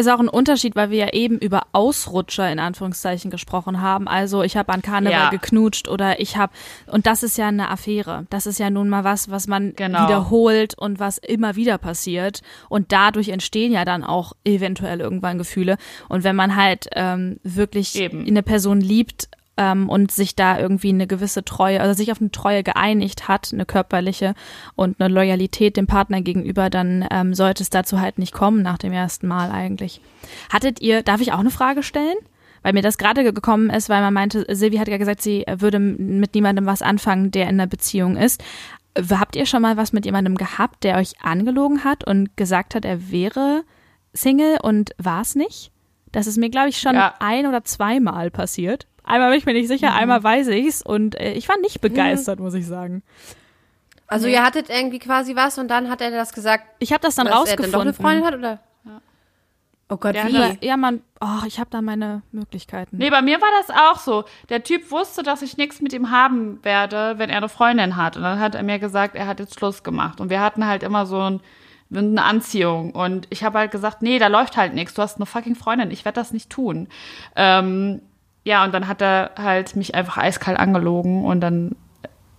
[0.02, 4.08] Ist auch ein Unterschied, weil wir ja eben über Ausrutscher in Anführungszeichen gesprochen haben.
[4.08, 5.30] Also ich habe an Karneval Ja.
[5.30, 6.52] geknutscht oder ich habe
[6.88, 8.26] und das ist ja eine Affäre.
[8.32, 10.04] Das ist ja nun mal was, was man Genau.
[10.08, 15.78] wiederholt und was immer wieder passiert und dadurch entstehen ja dann auch eventuell irgendwann Gefühle.
[16.10, 18.26] Und wenn man halt ähm, wirklich Eben.
[18.26, 22.32] eine Person liebt ähm, und sich da irgendwie eine gewisse Treue, also sich auf eine
[22.32, 24.34] Treue geeinigt hat, eine körperliche
[24.76, 28.78] und eine Loyalität dem Partner gegenüber, dann ähm, sollte es dazu halt nicht kommen nach
[28.78, 30.02] dem ersten Mal eigentlich.
[30.52, 32.16] Hattet ihr, darf ich auch eine Frage stellen?
[32.64, 35.44] Weil mir das gerade ge- gekommen ist, weil man meinte, Silvi hat ja gesagt, sie
[35.58, 38.44] würde mit niemandem was anfangen, der in einer Beziehung ist.
[39.10, 42.86] Habt ihr schon mal was mit jemandem gehabt, der euch angelogen hat und gesagt hat,
[42.86, 43.64] er wäre
[44.14, 45.72] Single und war es nicht?
[46.12, 47.16] Das ist mir, glaube ich, schon Ja.
[47.20, 48.86] ein oder zweimal passiert.
[49.04, 52.40] Einmal bin ich mir nicht sicher, einmal weiß ich's und äh, ich war nicht begeistert,
[52.40, 53.04] muss ich sagen.
[54.08, 57.16] Also ihr hattet irgendwie quasi was und dann hat er das gesagt, Ich habe das
[57.16, 57.94] dann dass er dann doch eine rausgefunden.
[57.94, 58.60] Freundin hat, oder?
[59.92, 60.38] Oh Gott, Der wie?
[60.38, 62.96] hat ja, man, oh, ich habe da meine Möglichkeiten.
[62.98, 64.24] Nee, bei mir war das auch so.
[64.48, 68.16] Der Typ wusste, dass ich nichts mit ihm haben werde, wenn er eine Freundin hat.
[68.16, 70.22] Und dann hat er mir gesagt, er hat jetzt Schluss gemacht.
[70.22, 71.42] Und wir hatten halt immer so ein,
[71.94, 72.92] eine Anziehung.
[72.92, 74.94] Und ich habe halt gesagt, nee, da läuft halt nichts.
[74.94, 75.92] Du hast eine fucking Freundin.
[75.92, 76.88] Ich werde das nicht tun.
[77.36, 78.02] Ähm,
[78.44, 81.26] ja, und dann hat er halt mich einfach eiskalt angelogen.
[81.26, 81.76] Und dann,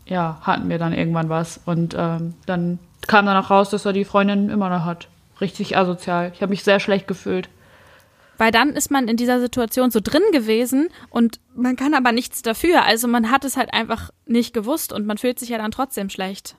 [0.07, 1.61] ja, hatten wir dann irgendwann was.
[1.65, 5.09] Und ähm, dann kam dann auch raus, dass er die Freundin immer noch hat.
[5.41, 6.33] Richtig asozial.
[6.35, 7.49] Ich habe mich sehr schlecht gefühlt.
[8.39, 12.43] Weil dann ist man in dieser Situation so drin gewesen und man kann aber nichts
[12.43, 12.85] dafür.
[12.85, 16.11] Also man hat es halt einfach nicht gewusst und man fühlt sich ja dann trotzdem
[16.11, 16.57] schlecht.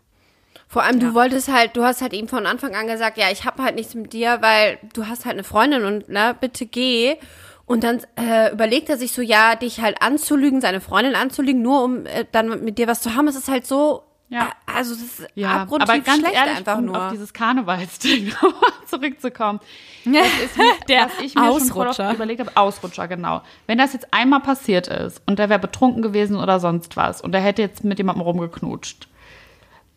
[0.68, 3.46] Vor allem, du wolltest halt, du hast halt ihm von Anfang an gesagt, ja, ich
[3.46, 7.18] habe halt nichts mit dir, weil du hast halt eine Freundin und na, bitte geh.
[7.66, 11.84] Und dann äh, überlegt er sich so, ja, dich halt anzulügen, seine Freundin anzulügen, nur
[11.84, 13.28] um äh, dann mit dir was zu haben.
[13.30, 14.49] Es ist halt so, Ja.
[14.68, 17.05] äh, also das ist Ja, abgrundtief aber ganz schlecht ehrlich, einfach um nur.
[17.05, 18.34] auf dieses Karnevalsding
[18.88, 19.61] zurückzukommen.
[20.03, 22.07] ist mir, Der was ich mir schon Ausrutscher.
[22.09, 23.41] oft überlegt habe, Ausrutscher, genau.
[23.66, 27.34] Wenn das jetzt einmal passiert ist und der wäre betrunken gewesen oder sonst was und
[27.34, 29.07] er hätte jetzt mit jemandem rumgeknutscht.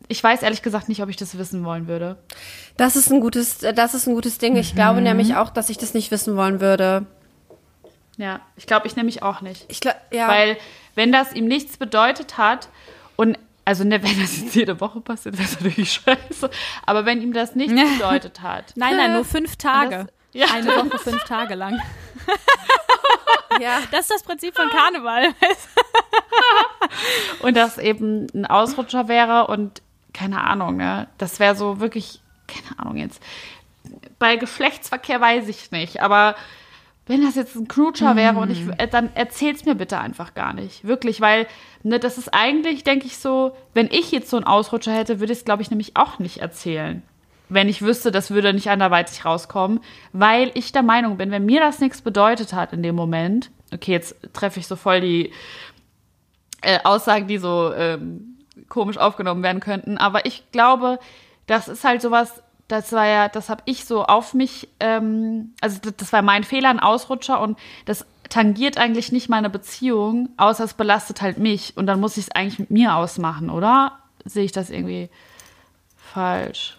[0.09, 2.17] Ich weiß ehrlich gesagt nicht, ob ich das wissen wollen würde.
[2.77, 4.55] Das ist ein gutes, das ist ein gutes Ding.
[4.55, 4.77] Ich Mhm.
[4.77, 7.07] glaube nämlich auch, dass ich das nicht wissen wollen würde.
[8.19, 9.65] Ja, ich glaube, ich nämlich auch nicht.
[9.69, 10.29] Ich glaube, ja.
[10.29, 10.57] Weil,
[10.95, 12.69] wenn das ihm nichts bedeutet hat
[13.17, 16.51] und also ne, wenn das jetzt jede Woche passiert, wäre es natürlich scheiße.
[16.87, 18.73] Aber wenn ihm das nichts bedeutet hat.
[18.77, 20.07] Nein, nein, nur fünf Tage.
[20.07, 20.47] Das- ja.
[20.55, 21.81] Eine Woche, fünf Tage lang.
[23.61, 23.79] ja.
[23.91, 25.33] Das ist das Prinzip von Karneval.
[27.41, 31.09] Und das eben ein Ausrutscher wäre und keine Ahnung, ne?
[31.19, 33.23] Das wäre so wirklich, keine Ahnung jetzt.
[34.19, 36.37] Bei Geschlechtsverkehr weiß ich nicht, aber
[37.07, 40.53] wenn das jetzt ein Knutscher wäre und ich, äh, dann erzähl's mir bitte einfach gar
[40.53, 40.85] nicht.
[40.85, 41.47] Wirklich, weil,
[41.85, 45.33] ne, das ist eigentlich, denke ich so, wenn ich jetzt so einen Ausrutscher hätte, würde
[45.33, 47.03] ich es, glaube ich, nämlich auch nicht erzählen.
[47.49, 49.79] Wenn ich wüsste, das würde nicht anderweitig rauskommen,
[50.13, 53.93] weil ich der Meinung bin, wenn mir das nichts bedeutet hat in dem Moment, okay,
[53.93, 55.33] jetzt treffe ich so voll die
[56.63, 58.39] äh, Aussagen, die so ähm,
[58.69, 59.97] komisch aufgenommen werden könnten.
[59.97, 60.99] Aber ich glaube,
[61.47, 65.79] das ist halt sowas, das war ja, das habe ich so auf mich, ähm, also
[65.97, 70.75] das, war mein Fehler, ein Ausrutscher und das tangiert eigentlich nicht meine Beziehung, außer es
[70.75, 73.99] belastet halt mich und dann muss ich es eigentlich mit mir ausmachen, oder?
[74.25, 75.09] Sehe ich das irgendwie
[75.97, 76.77] falsch?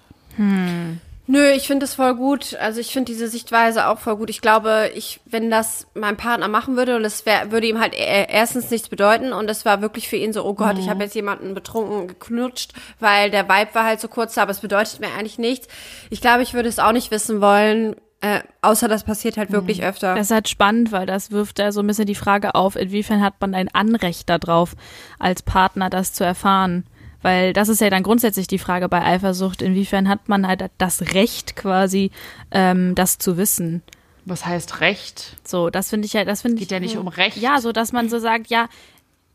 [1.29, 2.55] Nö, ich finde es voll gut.
[2.55, 4.29] Also ich finde diese Sichtweise auch voll gut.
[4.29, 7.93] Ich glaube, ich, wenn das mein Partner machen würde und es wär, würde ihm halt
[7.93, 11.03] e- erstens nichts bedeuten und es war wirklich für ihn so, oh Gott, ich habe
[11.03, 12.71] jetzt jemanden betrunken geknutscht,
[13.01, 15.67] weil der Vibe war halt so kurz, aber es bedeutet mir eigentlich nichts.
[16.09, 19.83] Ich glaube, ich würde es auch nicht wissen wollen, äh, außer das passiert halt wirklich
[19.83, 20.15] öfter.
[20.15, 23.21] Das ist halt spannend, weil das wirft da so ein bisschen die Frage auf, inwiefern
[23.21, 24.75] hat man ein Anrecht darauf,
[25.19, 26.85] als Partner das zu erfahren.
[27.21, 31.13] Weil das ist ja dann grundsätzlich die Frage bei Eifersucht, inwiefern hat man halt das
[31.13, 32.11] Recht quasi,
[32.51, 33.81] ähm, das zu wissen.
[34.25, 35.37] Was heißt Recht?
[35.45, 36.61] So, das finde ich ja, das finde ich.
[36.61, 37.37] Geht ja nicht um Recht.
[37.37, 38.67] Ja, so dass man so sagt, ja,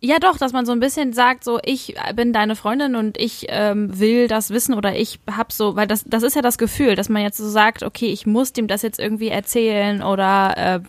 [0.01, 3.47] ja doch, dass man so ein bisschen sagt, so ich bin deine Freundin und ich
[3.49, 6.95] ähm, will das wissen oder ich hab so, weil das, das ist ja das Gefühl,
[6.95, 10.81] dass man jetzt so sagt, okay, ich muss dem das jetzt irgendwie erzählen oder äh,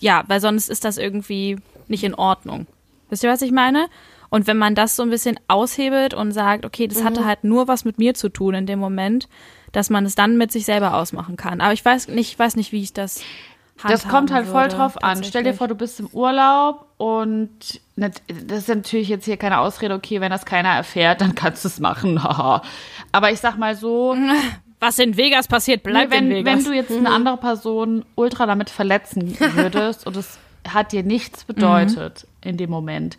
[0.00, 1.58] ja, weil sonst ist das irgendwie
[1.88, 2.66] nicht in Ordnung.
[3.10, 3.88] Wisst ihr, was ich meine?
[4.30, 7.68] Und wenn man das so ein bisschen aushebelt und sagt, okay, das hatte halt nur
[7.68, 9.28] was mit mir zu tun in dem Moment,
[9.72, 11.60] dass man es dann mit sich selber ausmachen kann.
[11.60, 13.22] Aber ich weiß nicht, ich weiß nicht, wie ich das
[13.86, 15.22] Das kommt halt voll würde, drauf an.
[15.24, 19.94] Stell dir vor, du bist im Urlaub und das ist natürlich jetzt hier keine Ausrede,
[19.94, 22.18] okay, wenn das keiner erfährt, dann kannst du es machen.
[23.12, 24.16] Aber ich sag mal so,
[24.80, 26.58] Was in Vegas passiert, bleibt wenn, in Vegas.
[26.58, 31.44] wenn du jetzt eine andere Person ultra damit verletzen würdest und es hat dir nichts
[31.44, 33.16] bedeutet in dem Moment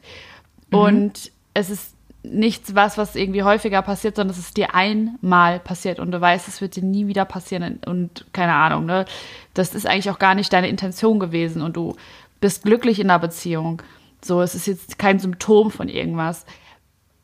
[0.72, 1.94] und es ist
[2.24, 6.48] nichts was, was irgendwie häufiger passiert, sondern es ist dir einmal passiert und du weißt,
[6.48, 9.06] es wird dir nie wieder passieren und keine Ahnung, ne?
[9.54, 11.96] Das ist eigentlich auch gar nicht deine Intention gewesen und du
[12.42, 13.82] bist glücklich in der Beziehung.
[14.24, 16.46] So, es ist jetzt kein Symptom von irgendwas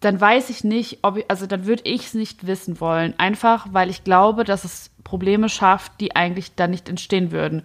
[0.02, 3.14] dann weiß ich nicht, ob ich, also dann würde ich es nicht wissen wollen.
[3.18, 7.62] Einfach, weil ich glaube, dass es Probleme schafft, die eigentlich dann nicht entstehen würden.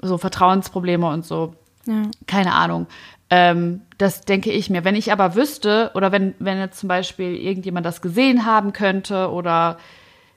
[0.00, 1.54] So Vertrauensprobleme und so.
[2.26, 2.86] Keine Ahnung.
[3.30, 4.84] Ähm, das denke ich mir.
[4.84, 9.30] Wenn ich aber wüsste, oder wenn, wenn jetzt zum Beispiel irgendjemand das gesehen haben könnte,
[9.30, 9.78] oder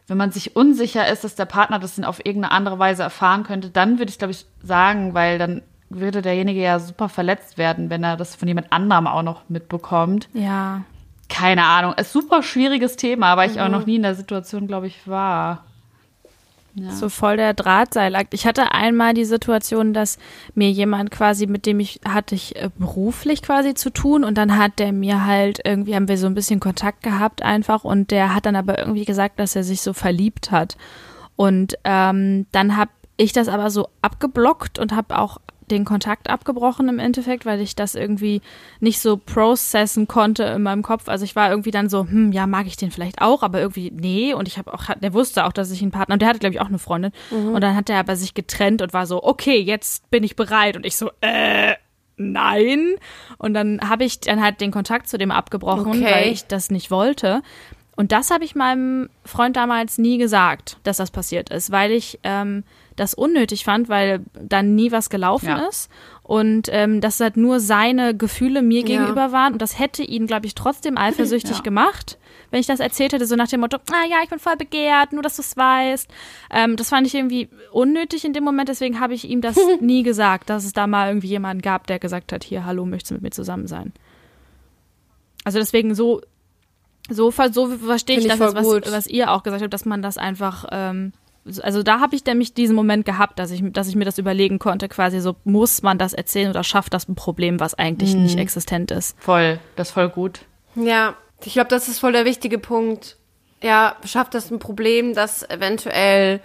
[0.08, 3.70] wenn man sich unsicher ist, dass der Partner das auf irgendeine andere Weise erfahren könnte,
[3.70, 8.04] dann würde ich, glaube ich, sagen, weil dann würde derjenige ja super verletzt werden, wenn
[8.04, 10.82] er das von jemand anderem auch noch mitbekommt ja.
[11.30, 11.94] keine Ahnung.
[11.94, 15.66] Ist super schwieriges Thema, weil ich auch noch nie in der Situation, glaube ich, war.
[16.90, 18.34] So voll der Drahtseilakt.
[18.34, 20.18] Ich hatte einmal die Situation, dass
[20.56, 24.58] mir jemand quasi, mit dem ich hatte ich äh, beruflich quasi zu tun und dann
[24.58, 28.34] hat der mir halt irgendwie haben wir so ein bisschen Kontakt gehabt einfach und der
[28.34, 30.76] hat dann aber irgendwie gesagt, dass er sich so verliebt hat
[31.36, 35.38] und ähm, dann habe ich das aber so abgeblockt und habe auch
[35.74, 38.42] den Kontakt abgebrochen im Endeffekt, weil ich das irgendwie
[38.80, 41.10] nicht so processen konnte in meinem Kopf.
[41.10, 43.92] Also ich war irgendwie dann so, hm, ja, mag ich den vielleicht auch, aber irgendwie
[43.92, 44.34] nee.
[44.34, 46.56] Und ich habe auch, der wusste auch, dass ich einen Partner, und der hatte glaube
[46.56, 47.12] ich auch eine Freundin.
[47.32, 50.76] Und dann hat er aber sich getrennt und war so, okay, jetzt bin ich bereit.
[50.78, 51.74] Und ich so, äh,
[52.18, 52.96] nein.
[53.38, 56.06] Und dann habe ich dann halt den Kontakt zu dem abgebrochen, Okay.
[56.12, 57.42] weil ich das nicht wollte.
[57.96, 62.20] Und das habe ich meinem Freund damals nie gesagt, dass das passiert ist, weil ich
[62.24, 62.64] ähm,
[62.96, 65.66] das unnötig fand, weil dann nie was gelaufen Ja.
[65.68, 65.90] ist
[66.22, 70.46] und ähm, dass halt nur seine Gefühle mir gegenüber waren und das hätte ihn, glaube
[70.46, 71.64] ich, trotzdem eifersüchtig Ja.
[71.64, 72.18] gemacht,
[72.52, 75.12] wenn ich das erzählt hätte, so nach dem Motto, ah ja, ich bin voll begehrt,
[75.12, 76.08] nur dass du es weißt.
[76.52, 80.04] Ähm, das fand ich irgendwie unnötig in dem Moment, deswegen habe ich ihm das nie
[80.04, 83.16] gesagt, dass es da mal irgendwie jemanden gab, der gesagt hat, hier, hallo, möchtest du
[83.16, 83.92] mit mir zusammen sein?
[85.44, 86.22] Also deswegen so
[87.10, 90.66] so, so verstehe ich das, was, was ihr auch gesagt habt, dass man das einfach,
[90.72, 91.12] ähm,
[91.62, 94.60] also da habe ich nämlich diesen Moment gehabt, dass ich, dass ich mir das überlegen
[94.60, 98.24] konnte, quasi so, muss man das erzählen oder schafft das ein Problem, was eigentlich Mhm.
[98.24, 99.16] nicht existent ist?
[99.20, 100.42] Voll, das ist voll gut.
[100.76, 103.18] Ja, ich glaube, das ist voll der wichtige Punkt.
[103.62, 106.40] Ja, schafft das ein Problem, dass eventuell,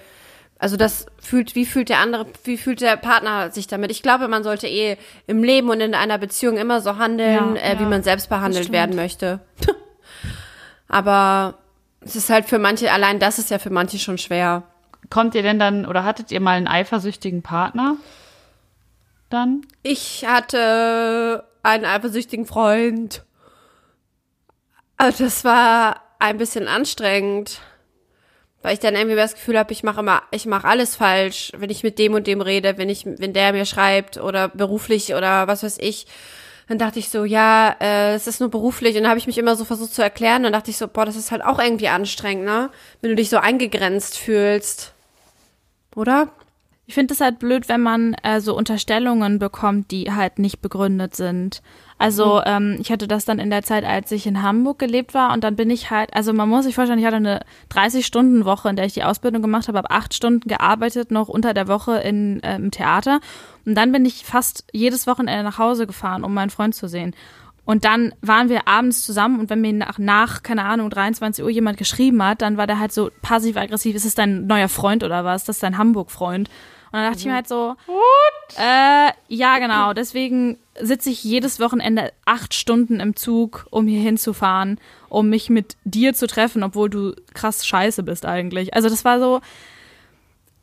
[0.59, 3.91] also das fühlt, wie fühlt der andere, wie fühlt der Partner sich damit?
[3.93, 4.97] Ich glaube, man sollte eh
[5.27, 8.29] im Leben und in einer Beziehung immer so handeln, Ja, äh, wie ja, man selbst
[8.29, 9.41] behandelt werden möchte.
[10.89, 11.59] Aber
[12.01, 14.63] es ist halt für manche, allein das ist ja für manche schon schwer.
[15.11, 17.97] Kommt ihr denn dann, oder hattet ihr mal einen eifersüchtigen Partner?
[19.31, 19.63] Dann?
[19.83, 23.25] Ich hatte einen eifersüchtigen Freund.
[24.97, 27.61] Also das war ein bisschen anstrengend,
[28.63, 31.71] weil ich dann irgendwie das Gefühl habe, ich mache immer, ich mache alles falsch, wenn
[31.71, 35.47] ich mit dem und dem rede, wenn ich, wenn der mir schreibt oder beruflich oder
[35.47, 36.07] was weiß ich.
[36.69, 39.39] Dann dachte ich so, ja, äh, es ist nur beruflich und dann habe ich mich
[39.39, 40.43] immer so versucht zu erklären.
[40.43, 42.71] Dann dachte ich so, boah, das ist halt auch irgendwie anstrengend, ne?
[43.01, 44.93] Wenn du dich so eingegrenzt fühlst,
[45.99, 46.29] oder?
[46.87, 51.15] Ich finde es halt blöd, wenn man äh, so Unterstellungen bekommt, die halt nicht begründet
[51.15, 51.61] sind.
[51.99, 52.43] Also Mhm.
[52.47, 55.45] ähm, ich hatte das dann in der Zeit, als ich in Hamburg gelebt war und
[55.45, 57.41] dann bin ich halt, also man muss sich vorstellen, ich hatte eine
[57.71, 61.69] 30-Stunden-Woche, in der ich die Ausbildung gemacht habe, habe acht Stunden gearbeitet, noch unter der
[61.69, 63.21] Woche in, äh, im Theater
[63.67, 67.15] und dann bin ich fast jedes Wochenende nach Hause gefahren, um meinen Freund zu sehen.
[67.69, 71.51] Und dann waren wir abends zusammen und wenn mir nach, nach, keine Ahnung, 23 Uhr
[71.51, 75.23] jemand geschrieben hat, dann war der halt so passiv-aggressiv, ist es dein neuer Freund oder
[75.23, 75.45] was?
[75.45, 76.49] Das ist dein Hamburg-Freund.
[76.49, 77.77] Und dann dachte ich mir halt so,
[78.57, 79.93] äh, ja, genau.
[79.93, 85.77] Deswegen sitze ich jedes Wochenende acht Stunden im Zug, um hier hinzufahren, um mich mit
[85.85, 88.73] dir zu treffen, obwohl du krass scheiße bist eigentlich.
[88.73, 89.43] Also das war so,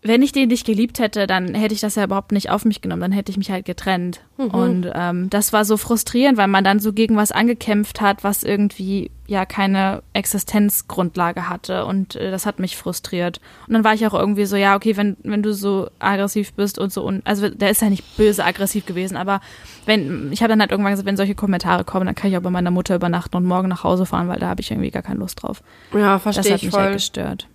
[0.08, 2.82] wenn ich den nicht geliebt hätte, dann hätte ich das ja überhaupt nicht auf mich
[2.82, 4.22] genommen, dann hätte ich mich halt getrennt.
[4.38, 8.44] Und ähm, das war so frustrierend, weil man dann so gegen was angekämpft hat, was
[8.44, 11.86] irgendwie ja keine Existenzgrundlage hatte.
[11.86, 13.40] Und äh, das hat mich frustriert.
[13.68, 16.80] Und dann war ich auch irgendwie so, ja, okay, wenn, wenn du so aggressiv bist
[16.80, 19.42] und so, und also der ist ja nicht böse aggressiv gewesen, aber
[19.86, 22.42] wenn, ich habe dann halt irgendwann gesagt, wenn solche Kommentare kommen, dann kann ich auch
[22.42, 25.04] bei meiner Mutter übernachten und morgen nach Hause fahren, weil da habe ich irgendwie gar
[25.04, 25.64] keine Lust drauf.
[25.94, 26.94] Ja, Das verstehe hat ich mich halt voll.
[26.94, 27.48] gestört.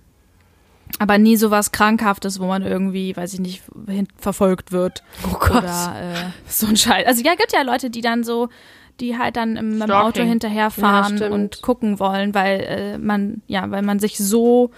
[0.99, 3.63] Aber nie sowas Krankhaftes, wo man irgendwie, weiß ich nicht,
[4.17, 5.03] verfolgt wird.
[5.27, 5.63] Oh Gott.
[5.63, 7.07] Oder äh, so ein Scheiß.
[7.07, 8.49] Also ja, gibt ja Leute, die dann so,
[9.01, 9.95] die halt dann im, im Stalking.
[9.95, 14.71] Auto hinterherfahren Ja, und gucken wollen, weil äh, man, ja, weil man sich so,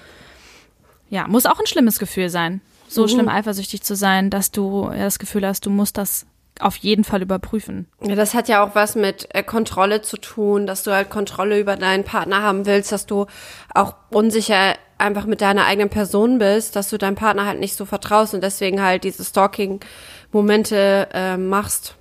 [1.11, 3.09] ja, muss auch ein schlimmes Gefühl sein, so Mhm.
[3.09, 6.27] schlimm eifersüchtig zu sein, dass du ja, das Gefühl hast, du musst das
[6.63, 7.87] auf jeden Fall überprüfen.
[8.01, 11.59] Ja, das hat ja auch was mit äh, Kontrolle zu tun, dass du halt Kontrolle
[11.59, 13.27] über deinen Partner haben willst, dass du
[13.75, 17.85] auch unsicher einfach mit deiner eigenen Person bist, dass du deinem Partner halt nicht so
[17.85, 21.97] vertraust und deswegen halt diese Stalking-Momente äh, machst,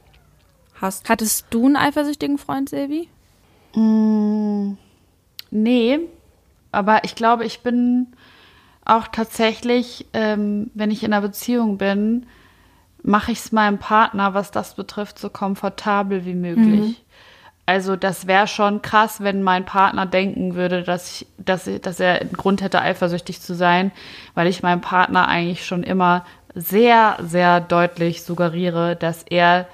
[0.79, 1.09] hast.
[1.09, 3.09] Hattest du einen eifersüchtigen Freund, Silvi?
[5.51, 5.99] Nee,
[6.71, 8.07] aber ich glaube, ich bin
[8.85, 12.25] auch tatsächlich, ähm, wenn ich in einer Beziehung bin,
[13.03, 17.03] mache ich es meinem Partner, was das betrifft, so komfortabel wie möglich.
[17.65, 21.99] Also das wäre schon krass, wenn mein Partner denken würde, dass, ich, dass, ich- dass
[21.99, 23.91] er einen Grund hätte, eifersüchtig zu sein,
[24.33, 29.67] weil ich meinem Partner eigentlich schon immer sehr, sehr deutlich suggeriere, dass er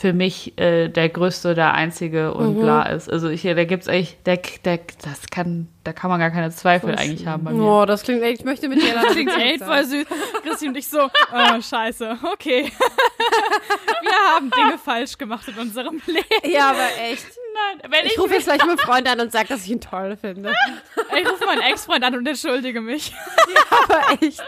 [0.00, 3.10] für mich äh, der größte, der einzige und bla ist.
[3.10, 6.94] Also ich, da gibt's eigentlich, der, der, das kann, da kann man gar keine Zweifel
[6.94, 7.62] eigentlich haben bei mir.
[7.64, 10.06] Oh, das klingt echt, ich möchte mit dir das Klingt echt voll süß.
[10.44, 12.70] Christi und ich so, oh, scheiße, okay.
[14.02, 16.24] Wir haben Dinge falsch gemacht in unserem Leben.
[16.44, 17.26] Ja, aber echt.
[17.80, 19.80] Nein, wenn Ich ich, rufe jetzt gleich meinen Freund an und sage, dass ich ihn
[19.80, 20.52] toll finde.
[21.20, 23.12] Ich rufe meinen Ex-Freund an und entschuldige mich.
[23.70, 24.40] Aber echt.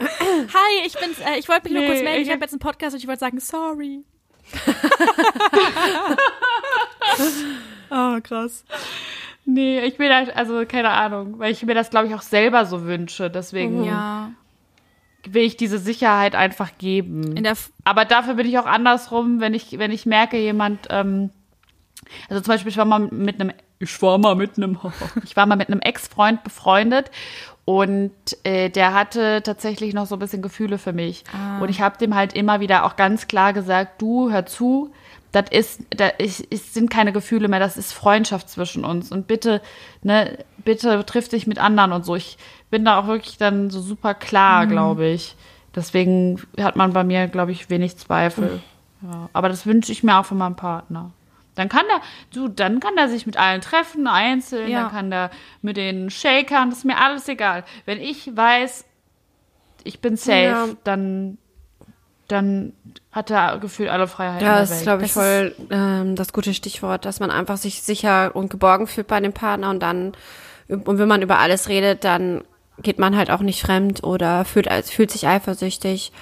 [0.00, 2.20] Hi, ich bin's, äh, ich wollte mich nur Nee, kurz melden.
[2.22, 4.04] Ich ich- habe jetzt einen Podcast und ich wollte sagen, sorry.
[7.90, 8.64] oh, krass.
[9.44, 12.66] nee, ich will halt, also keine Ahnung, weil ich mir das, glaube ich, auch selber
[12.66, 13.30] so wünsche.
[13.30, 14.30] Deswegen Ja.
[15.26, 17.36] will ich diese Sicherheit einfach geben.
[17.36, 20.86] In der, F Aber dafür bin ich auch andersrum, wenn ich, wenn ich merke, jemand,
[20.90, 21.30] ähm,
[22.28, 24.78] also zum Beispiel, ich war mal mit einem, ich war mal mit einem,
[25.24, 27.10] ich war mal mit einem Ex-Freund befreundet
[27.68, 28.12] und
[28.44, 31.24] äh, der hatte tatsächlich noch so ein bisschen Gefühle für mich.
[31.60, 34.90] Und ich habe dem halt immer wieder auch ganz klar gesagt, du, hör zu,
[35.32, 39.12] das ist, das ist, sind keine Gefühle mehr, das ist Freundschaft zwischen uns.
[39.12, 39.60] Und bitte,
[40.02, 42.16] ne, bitte triff dich mit anderen und so.
[42.16, 42.38] Ich
[42.70, 45.36] bin da auch wirklich dann so super klar, glaube ich.
[45.76, 48.62] Deswegen hat man bei mir, glaube ich, wenig Zweifel.
[49.02, 51.10] Ja, aber das wünsche ich mir auch von meinem Partner.
[51.58, 52.00] Dann kann der,
[52.32, 54.82] du, dann kann der sich mit allen treffen, einzeln, Ja.
[54.82, 55.30] dann kann der
[55.60, 57.64] mit den Shakern, das ist mir alles egal.
[57.84, 58.84] Wenn ich weiß,
[59.84, 60.68] ich bin safe, Ja.
[60.84, 61.36] dann,
[62.28, 62.72] dann
[63.10, 64.78] hat er gefühlt alle Freiheiten Ja, der das Welt.
[64.78, 68.50] ist, glaube ich, Das voll ähm, das gute Stichwort, dass man einfach sich sicher und
[68.50, 70.12] geborgen fühlt bei dem Partner und dann,
[70.68, 72.44] und wenn man über alles redet, dann
[72.80, 76.12] geht man halt auch nicht fremd oder fühlt, als- fühlt sich eifersüchtig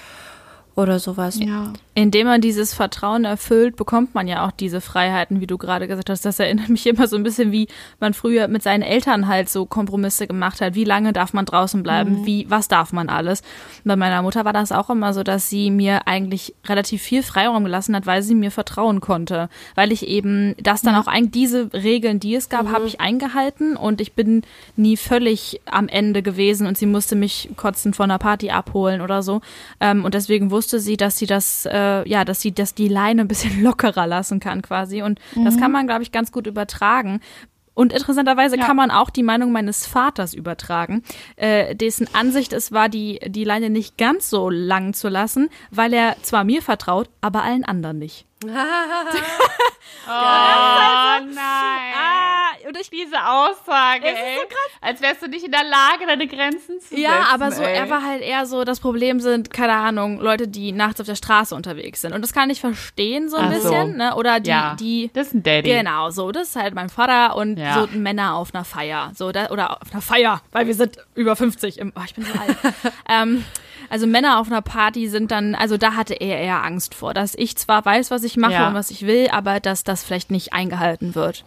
[0.74, 1.38] oder sowas.
[1.40, 1.72] ja.
[1.96, 6.10] Indem man dieses Vertrauen erfüllt, bekommt man ja auch diese Freiheiten, wie du gerade gesagt
[6.10, 6.26] hast.
[6.26, 7.68] Das erinnert mich immer so ein bisschen, wie
[8.00, 10.74] man früher mit seinen Eltern halt so Kompromisse gemacht hat.
[10.74, 12.26] Wie lange darf man draußen bleiben?
[12.26, 13.40] Wie, was darf man alles?
[13.82, 17.22] Und bei meiner Mutter war das auch immer so, dass sie mir eigentlich relativ viel
[17.22, 19.48] Freiraum gelassen hat, weil sie mir vertrauen konnte.
[19.74, 23.74] Weil ich eben das dann auch eigentlich diese Regeln, die es gab, habe ich eingehalten
[23.74, 24.42] und ich bin
[24.76, 29.22] nie völlig am Ende gewesen und sie musste mich kotzen von einer Party abholen oder
[29.22, 29.40] so.
[29.80, 33.22] Ähm, und deswegen wusste sie, dass sie das, äh, ja, dass sie das die Leine
[33.22, 35.02] ein bisschen lockerer lassen kann quasi.
[35.02, 37.20] Und das kann man, glaube ich, ganz gut übertragen.
[37.76, 41.02] Und interessanterweise kann man auch die Meinung meines Vaters übertragen,
[41.36, 45.92] äh, dessen Ansicht es war, die, die Leine nicht ganz so lang zu lassen, weil
[45.92, 48.24] er zwar mir vertraut, aber allen anderen nicht.
[50.08, 51.34] Oh nein.
[51.36, 54.36] Ah, und ich Diese Aussage, ist ey.
[54.36, 54.70] so krass.
[54.80, 57.26] Als wärst du nicht in der Lage, deine Grenzen zu Ja, setzen.
[57.34, 57.74] aber so, ey.
[57.74, 61.16] er war halt eher so, das Problem sind, keine Ahnung, Leute, die nachts auf der
[61.16, 62.12] Straße unterwegs sind.
[62.12, 63.70] Und das kann ich verstehen so ein Ach so.
[63.70, 64.14] bisschen, ne?
[64.14, 65.10] Oder die, ja, die.
[65.12, 65.70] das ist ein Daddy.
[65.70, 67.74] Genau, so, das ist halt mein Vater und Ja.
[67.74, 69.10] so Männer auf einer Feier.
[69.16, 72.24] So, da, oder auf einer Feier, weil wir sind über 50 im, oh, ich bin
[72.24, 72.56] so alt.
[73.08, 73.44] ähm,
[73.90, 77.34] also Männer auf einer Party sind dann, also da hatte er eher Angst vor, dass
[77.34, 78.68] ich zwar weiß, was ich mache Ja.
[78.68, 81.44] und was ich will, aber dass das vielleicht nicht eingehalten wird.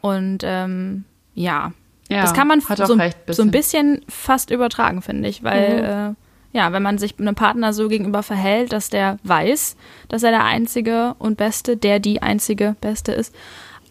[0.00, 1.72] Und ähm, ja,
[2.08, 5.84] Ja, das kann man so, so ein bisschen fast übertragen, finde ich, weil Mhm.
[5.84, 6.14] äh,
[6.52, 9.76] ja, wenn man sich einem Partner so gegenüber verhält, dass der weiß,
[10.08, 13.32] dass er der einzige und beste, der die einzige beste ist,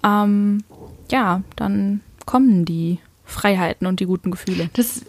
[0.04, 0.64] ähm,
[1.10, 4.70] ja, dann kommen die Freiheiten und die guten Gefühle.
[4.74, 5.06] Das,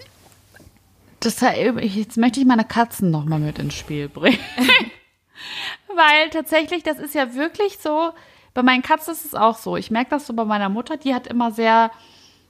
[1.20, 4.38] das, jetzt möchte ich meine Katzen noch mal mit ins Spiel bringen.
[5.94, 8.10] Weil tatsächlich, das ist ja wirklich so,
[8.54, 9.76] bei meinen Katzen ist es auch so.
[9.76, 11.90] Ich merke das so bei meiner Mutter, die hat immer sehr,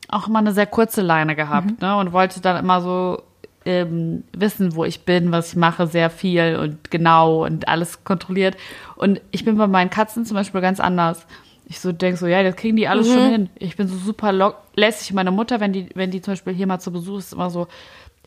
[0.09, 1.97] auch immer eine sehr kurze Leine gehabt, ne?
[1.97, 3.23] Und wollte dann immer so
[3.65, 8.57] ähm, wissen, wo ich bin, was ich mache, sehr viel und genau und alles kontrolliert.
[8.97, 11.27] Und ich bin bei meinen Katzen zum Beispiel ganz anders.
[11.67, 13.51] Ich so denke so, ja, das kriegen die alles schon hin.
[13.57, 15.13] Ich bin so super lässig.
[15.13, 17.51] Meine Mutter, wenn die, wenn die zum Beispiel hier mal zu Besuch ist, ist immer
[17.51, 17.69] so,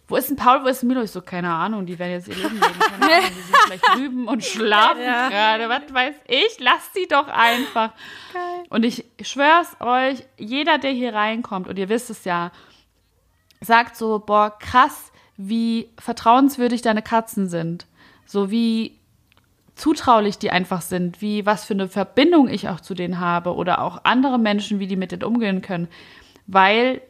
[0.07, 1.01] wo ist denn Paul, wo ist denn Milo?
[1.01, 2.79] Ich so, keine Ahnung, die werden jetzt ihr Leben leben.
[2.79, 5.69] Keine Ahnung, die sind vielleicht drüben und schlafen gerade.
[5.69, 6.59] Was weiß ich?
[6.59, 7.91] Lasst sie doch einfach.
[8.69, 12.51] Und ich schwör's euch, jeder, der hier reinkommt, und ihr wisst es ja,
[13.61, 17.87] sagt so, boah, krass, wie vertrauenswürdig deine Katzen sind.
[18.25, 18.99] So wie
[19.75, 23.81] zutraulich die einfach sind, wie was für eine Verbindung ich auch zu denen habe oder
[23.81, 25.87] auch andere Menschen, wie die mit denen umgehen können.
[26.45, 27.01] Weil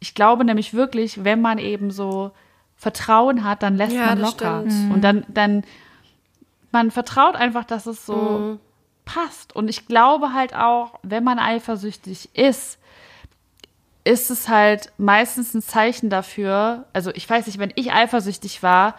[0.00, 2.30] ich glaube nämlich wirklich, wenn man eben so
[2.76, 4.64] Vertrauen hat, dann lässt Ja, man das locker.
[4.68, 4.92] stimmt.
[4.92, 5.64] Und dann, dann,
[6.70, 8.60] man vertraut einfach, dass es so Mhm.
[9.04, 9.56] passt.
[9.56, 12.78] Und ich glaube halt auch, wenn man eifersüchtig ist,
[14.04, 18.94] ist es halt meistens ein Zeichen dafür, also ich weiß nicht, wenn ich eifersüchtig war,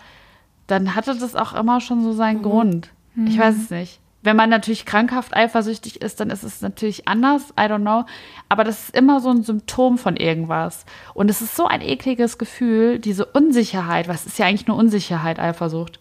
[0.68, 2.90] dann hatte das auch immer schon so seinen Grund.
[3.26, 4.00] Ich weiß es nicht.
[4.22, 8.04] Wenn man natürlich krankhaft eifersüchtig ist, dann ist es natürlich anders, I don't know.
[8.50, 10.86] Aber das ist immer so ein Symptom von irgendwas.
[11.14, 15.40] Und es ist so ein ekliges Gefühl, diese Unsicherheit, was ist ja eigentlich nur Unsicherheit,
[15.40, 16.00] Eifersucht,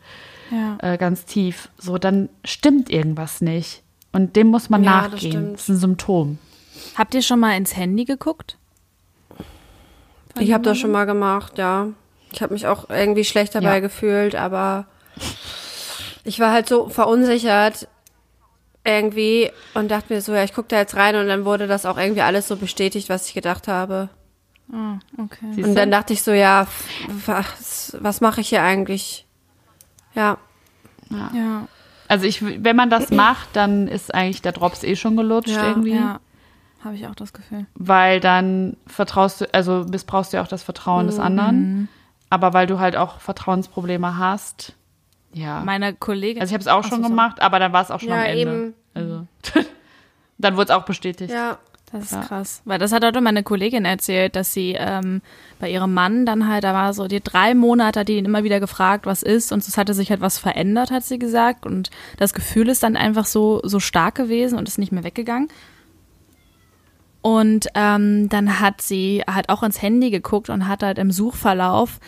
[0.50, 0.78] Ja.
[0.80, 1.68] äh, ganz tief.
[1.78, 3.82] So, dann stimmt irgendwas nicht.
[4.10, 5.30] Und dem muss man Ja, das nachgehen.
[5.32, 5.52] stimmt.
[5.54, 6.38] Das ist ein Symptom.
[6.96, 8.56] Habt ihr schon mal ins Handy geguckt?
[10.40, 11.88] Ich habe das schon mal gemacht, ja.
[12.32, 13.80] Ich habe mich auch irgendwie schlecht dabei Ja.
[13.80, 14.86] gefühlt, aber
[16.24, 17.88] ich war halt so verunsichert
[18.88, 21.86] irgendwie und dachte mir so, ja, ich gucke da jetzt rein und dann wurde das
[21.86, 24.08] auch irgendwie alles so bestätigt, was ich gedacht habe.
[24.70, 25.46] Okay.
[25.52, 25.80] Siehst Und du?
[25.80, 26.66] dann dachte ich so, ja,
[27.26, 29.26] was, was mache ich hier eigentlich?
[30.14, 30.36] Ja,
[31.10, 31.66] Ja.
[32.10, 35.68] Also ich, wenn man das macht, dann ist eigentlich der Drops eh schon gelutscht Ja,
[35.68, 35.94] irgendwie.
[35.94, 36.20] Ja.
[36.82, 37.66] Habe ich auch das Gefühl.
[37.74, 41.10] Weil dann vertraust du, also missbrauchst du ja auch das Vertrauen Mhm.
[41.10, 41.88] des anderen.
[42.30, 44.74] Aber weil du halt auch Vertrauensprobleme hast,
[45.32, 45.62] ja.
[45.64, 46.40] Meine Kollegin.
[46.40, 48.08] also ich habe es auch Ach schon so, gemacht, aber dann war es auch schon
[48.10, 48.40] Ja, am Ende.
[48.40, 48.74] eben.
[48.94, 49.26] Also
[50.38, 51.30] dann wurde es auch bestätigt.
[51.32, 51.58] ja.
[51.90, 52.20] Das ist Ja.
[52.20, 52.60] krass.
[52.66, 55.22] Weil das hat heute meine Kollegin erzählt, dass sie ähm,
[55.58, 58.44] bei ihrem Mann dann halt, da war so die drei Monate, hat die ihn immer
[58.44, 59.52] wieder gefragt, was ist.
[59.52, 61.64] Und es hatte sich halt was verändert, hat sie gesagt.
[61.64, 65.48] Und das Gefühl ist dann einfach so, so stark gewesen und ist nicht mehr weggegangen.
[67.22, 72.00] Und ähm, dann hat sie halt auch ins Handy geguckt und hat halt im Suchverlauf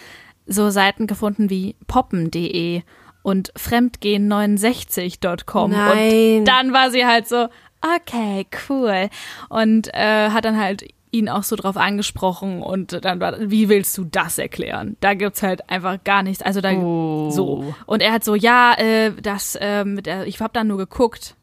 [0.46, 2.82] so Seiten gefunden wie poppen.de
[3.22, 5.70] und fremdgehen69.com.
[5.70, 6.38] Nein.
[6.40, 7.48] Und dann war sie halt so,
[7.96, 9.08] okay, cool.
[9.48, 13.98] Und äh, hat dann halt ihn auch so drauf angesprochen und dann war, wie willst
[13.98, 14.96] du das erklären?
[15.00, 16.42] Da gibt's halt einfach gar nichts.
[16.42, 17.30] Also da Oh.
[17.30, 17.74] so.
[17.86, 21.34] Und er hat so, ja, äh, das, äh, mit der, ich hab da nur geguckt.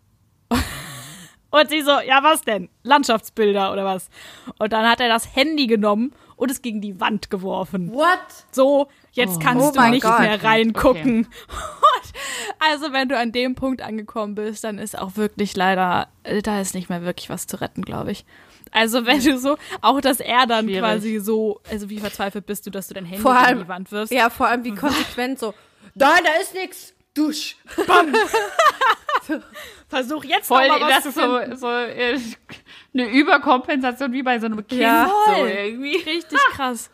[1.49, 2.69] Und sie so, ja, was denn?
[2.83, 4.09] Landschaftsbilder oder was?
[4.59, 7.91] Und dann hat er das Handy genommen und es gegen die Wand geworfen.
[7.93, 8.19] What?
[8.51, 10.19] So, jetzt kannst Oh du nicht Gott.
[10.19, 11.25] mehr reingucken.
[11.25, 11.27] Und
[12.59, 16.07] also, wenn du an dem Punkt angekommen bist, dann ist auch wirklich leider,
[16.43, 18.23] da ist nicht mehr wirklich was zu retten, glaube ich.
[18.71, 20.81] Also, wenn du so, auch dass er dann Schwierig.
[20.81, 23.67] quasi so, also wie verzweifelt bist du, dass du dein Handy Vor gegen allem, die
[23.67, 24.13] Wand wirfst?
[24.13, 25.53] ja, vor allem wie konsequent so,
[25.95, 27.57] nein, da ist nix, dusch.
[29.89, 31.55] Versuch jetzt Voll, noch mal was das zu finden.
[31.55, 32.19] so, so äh,
[32.93, 34.81] eine Überkompensation wie bei so einem Kind.
[34.81, 35.95] Ja, so irgendwie.
[35.97, 36.89] Richtig krass.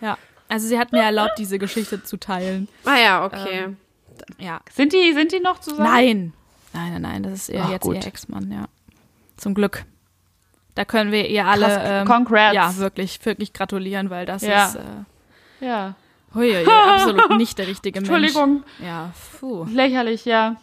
[0.00, 0.18] Ja.
[0.48, 2.68] Also sie hat mir erlaubt, diese Geschichte zu teilen.
[2.84, 3.76] Ah ja, okay.
[4.38, 4.60] Ja.
[4.72, 5.88] Sind die, sind die noch zusammen?
[5.88, 6.32] Nein.
[6.72, 7.96] Nein, nein, nein, das ist eher Ach, jetzt gut.
[7.96, 8.66] ihr Ex-Mann, ja.
[9.36, 9.84] Zum Glück.
[10.74, 12.54] Da können wir ihr alle Krass, ähm, congrats.
[12.54, 14.66] ja, wirklich, wirklich gratulieren, weil das Ja.
[14.66, 15.94] ist äh, Ja.
[16.34, 18.10] huiuiui, absolut nicht der richtige Mensch.
[18.10, 19.64] Entschuldigung, Ja, puh.
[19.70, 20.56] lächerlich, ja.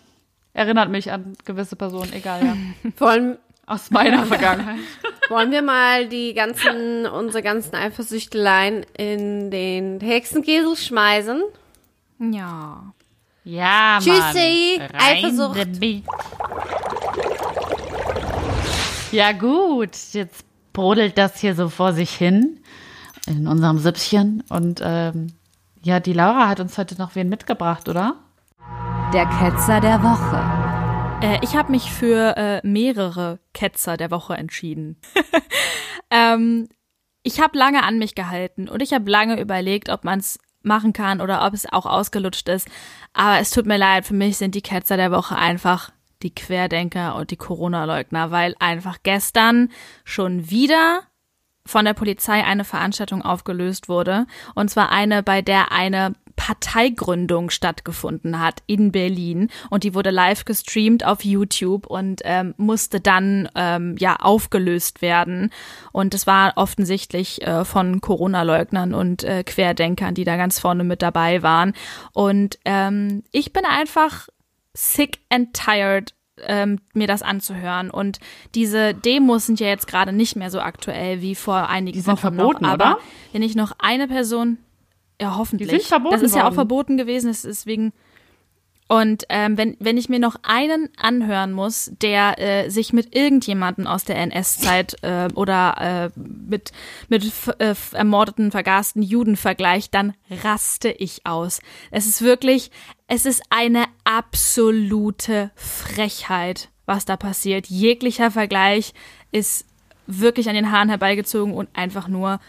[0.54, 2.56] Erinnert mich an gewisse Personen, egal, ja.
[2.96, 4.80] Vor allem, Aus meiner Vergangenheit.
[5.30, 11.42] Wollen wir mal die ganzen, unsere ganzen Eifersüchteleien in den Hexenkesel schmeißen?
[12.32, 12.94] Ja.
[13.46, 14.90] Ja, Tschüssi, Mann.
[14.94, 15.68] Eifersucht.
[19.12, 22.60] Ja gut, jetzt brodelt das hier so vor sich hin
[23.28, 24.44] in unserem Süppchen.
[24.50, 25.28] Und ähm,
[25.82, 28.16] ja, die Laura hat uns heute noch wen mitgebracht, oder?
[29.14, 31.24] Der Ketzer der Woche.
[31.24, 35.00] Äh, ich habe mich für äh, mehrere Ketzer der Woche entschieden.
[36.10, 36.68] ähm,
[37.22, 40.94] ich habe lange an mich gehalten und ich habe lange überlegt, ob man es machen
[40.94, 42.68] kann oder ob es auch ausgelutscht ist.
[43.14, 45.92] Aber es tut mir leid, für mich sind die Ketzer der Woche einfach
[46.24, 49.70] die Querdenker und die Corona-Leugner, weil einfach gestern
[50.06, 51.02] schon wieder
[51.66, 54.26] von der Polizei eine Veranstaltung aufgelöst wurde.
[54.56, 59.50] Und zwar eine, bei der eine Parteigründung stattgefunden hat in Berlin.
[59.70, 65.52] Und die wurde live gestreamt auf YouTube und ähm, musste dann ähm, ja aufgelöst werden.
[65.92, 71.02] Und es war offensichtlich äh, von Corona-Leugnern und äh, Querdenkern, die da ganz vorne mit
[71.02, 71.74] dabei waren.
[72.14, 74.28] Und ähm, ich bin einfach
[74.74, 77.90] sick and tired ähm, mir das anzuhören.
[77.90, 78.20] Und
[78.56, 82.14] diese Demos sind ja jetzt gerade nicht mehr so aktuell wie vor einigen Die sind
[82.14, 82.72] Wochen verboten, noch.
[82.72, 83.00] Aber oder?
[83.32, 84.58] wenn ich noch eine Person,
[85.22, 87.94] ja hoffentlich, Die sind verboten das ist ja auch verboten gewesen, deswegen.
[88.94, 93.88] Und ähm, wenn, wenn ich mir noch einen anhören muss, der äh, sich mit irgendjemanden
[93.88, 96.72] aus der NS-Zeit äh, oder äh, mit,
[97.10, 97.26] mit
[97.58, 100.14] äh, ermordeten, vergasten Juden vergleicht, dann
[100.44, 101.60] raste ich aus.
[101.90, 102.70] Es ist wirklich,
[103.08, 107.66] es ist eine absolute Frechheit, was da passiert.
[107.66, 108.94] Jeglicher Vergleich
[109.32, 109.66] ist
[110.06, 112.40] wirklich an den Haaren herbeigezogen und einfach nur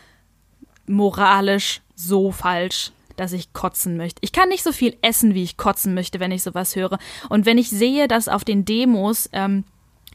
[0.87, 4.21] moralisch so falsch, dass ich kotzen möchte.
[4.23, 6.99] Ich kann nicht so viel essen, wie ich kotzen möchte, wenn ich sowas höre.
[7.29, 9.65] Und wenn ich sehe, dass auf den Demos ähm,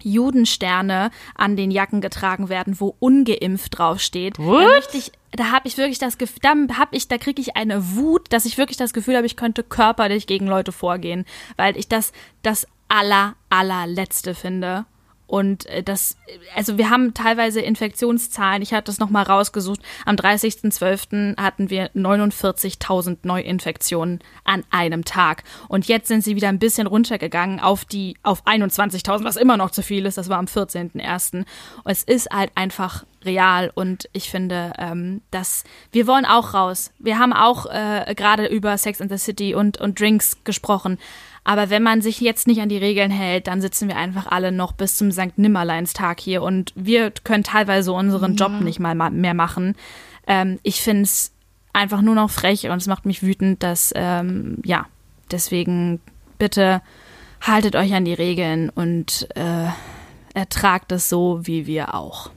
[0.03, 4.67] Judensterne an den Jacken getragen werden, wo ungeimpft draufsteht, dann What?
[4.67, 7.95] möchte ich, da habe ich wirklich das Gefühl, da habe ich, da kriege ich eine
[7.95, 11.25] Wut, dass ich wirklich das Gefühl habe, ich könnte körperlich gegen Leute vorgehen,
[11.57, 14.85] weil ich das das aller allerletzte finde.
[15.29, 16.17] Und äh, das,
[16.55, 18.63] also wir haben teilweise Infektionszahlen.
[18.63, 19.79] Ich hatte das nochmal rausgesucht.
[20.05, 21.37] Am 30.12.
[21.39, 25.43] hatten wir 49.000 Neuinfektionen an einem Tag.
[25.67, 29.69] Und jetzt sind sie wieder ein bisschen runtergegangen auf die, auf 21.000, was immer noch
[29.69, 30.17] zu viel ist.
[30.17, 31.45] Das war am 14.01.
[31.85, 36.91] Es ist halt einfach real und ich finde, ähm, dass wir wollen auch raus.
[36.99, 40.97] Wir haben auch äh, gerade über Sex in the City und, und Drinks gesprochen.
[41.49, 44.51] Aber wenn man sich jetzt nicht an die Regeln hält, dann sitzen wir einfach alle
[44.51, 45.35] noch bis zum St.
[45.37, 49.75] Nimmerleinstag hier und wir können teilweise unseren Job nicht mal ma- mehr machen.
[50.27, 51.31] Ähm, ich finde es
[51.73, 54.85] einfach nur noch frech und es macht mich wütend, dass, ähm, ja,
[55.31, 55.99] deswegen
[56.37, 56.83] bitte
[57.41, 59.69] haltet euch an die Regeln und äh,
[60.35, 62.29] ertragt es so wie wir auch.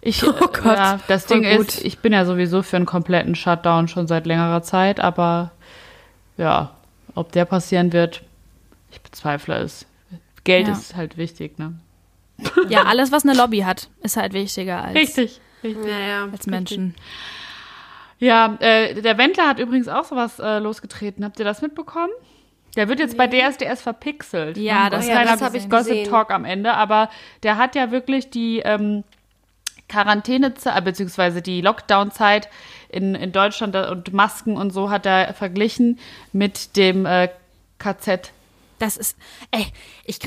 [0.00, 1.68] Ich, Oh äh, Gott, ja, das Ding gut.
[1.68, 5.52] ist, ich bin ja sowieso für einen kompletten Shutdown schon seit längerer Zeit, aber
[6.36, 6.72] ja,
[7.18, 8.22] ob der passieren wird,
[8.90, 9.86] ich bezweifle es.
[10.44, 10.72] Geld Ja.
[10.72, 11.74] ist halt wichtig, ne?
[12.68, 15.40] Ja, alles, was eine Lobby hat, ist halt wichtiger als, Richtig.
[15.62, 16.28] Naja.
[16.30, 16.94] als Menschen.
[18.20, 21.24] Ja, äh, der Wendler hat übrigens auch sowas äh, losgetreten.
[21.24, 22.12] Habt ihr das mitbekommen?
[22.76, 24.56] Der wird jetzt bei DSDS verpixelt.
[24.56, 26.10] Ja, das- ja, das hab ich Gossip gesehen.
[26.10, 27.10] Talk am Ende, aber
[27.42, 29.04] der hat ja wirklich die ähm,
[29.88, 32.48] Quarantänezeit, äh, beziehungsweise die Lockdown-Zeit
[32.88, 35.98] in, in Deutschland und Masken und so hat er verglichen
[36.32, 37.28] mit dem äh,
[37.78, 38.32] KZ.
[38.78, 39.16] Das ist,
[39.50, 39.66] ey,
[40.04, 40.18] ich,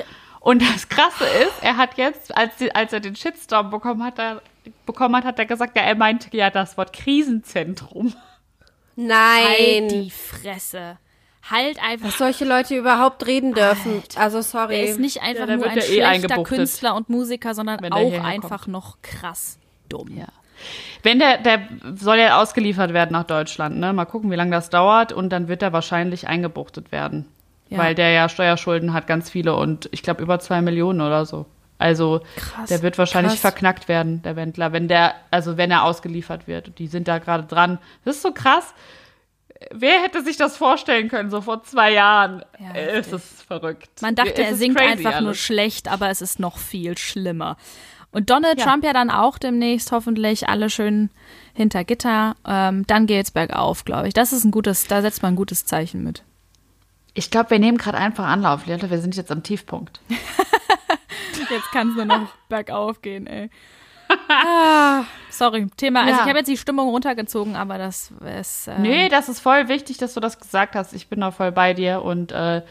[0.42, 4.42] Und das Krasse ist, er hat jetzt, als, als er den Shitstorm bekommen hat, er,
[4.86, 8.14] bekommen hat, hat er gesagt, ja, er meinte ja das Wort Krisenzentrum.
[8.96, 9.46] Nein.
[9.48, 10.98] halt die Fresse.
[11.50, 12.08] Halt einfach.
[12.08, 14.04] dass solche Leute überhaupt reden dürfen.
[14.16, 14.76] Also sorry.
[14.76, 16.58] Er ist nicht einfach der nur wird ein ja eh schlechter eingebuchtet.
[16.58, 19.58] Künstler und Musiker, sondern auch einfach noch krass
[19.90, 20.18] dumm.
[20.18, 20.28] Ja.
[21.04, 23.94] Wenn der, der soll ja ausgeliefert werden nach Deutschland, ne?
[23.94, 27.28] Mal gucken, wie lange das dauert und dann wird er wahrscheinlich eingebuchtet werden.
[27.70, 27.80] Ja.
[27.80, 31.46] Weil der ja Steuerschulden hat, ganz viele und ich glaube über zwei Millionen oder so.
[31.78, 33.42] Also Krass, der wird wahrscheinlich krass.
[33.42, 36.78] verknackt werden, der Wendler, wenn der, also wenn er ausgeliefert wird.
[36.78, 37.80] Die sind da gerade dran.
[38.06, 38.76] Das ist so krass.
[39.72, 42.44] Wer hätte sich das vorstellen können, so vor zwei Jahren?
[42.60, 44.02] Ja, Äh, es ist verrückt.
[44.02, 45.40] Man dachte, Es er ist singt einfach nur alles.
[45.40, 47.58] schlecht, aber es ist noch viel schlimmer.
[48.12, 48.66] Und Donald Ja.
[48.66, 51.10] Trump ja dann auch demnächst hoffentlich alle schön
[51.54, 52.36] hinter Gitter.
[52.46, 54.14] Ähm, dann geht's bergauf, glaube ich.
[54.14, 56.24] Das ist ein gutes, da setzt man ein gutes Zeichen mit.
[57.14, 58.90] Ich glaube, wir nehmen gerade einfach Anlauf, Leute.
[58.90, 60.00] Wir sind jetzt am Tiefpunkt.
[61.50, 63.50] Jetzt kann es nur noch bergauf gehen, ey.
[64.30, 66.02] Ah, sorry, Thema.
[66.02, 66.22] Also Ja.
[66.24, 68.68] ich habe jetzt die Stimmung runtergezogen, aber das ist.
[68.68, 70.94] Ähm, Nee, das ist voll wichtig, dass du das gesagt hast.
[70.94, 72.62] Ich bin da voll bei dir und äh,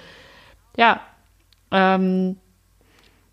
[0.76, 1.00] ja,
[1.70, 2.36] ähm,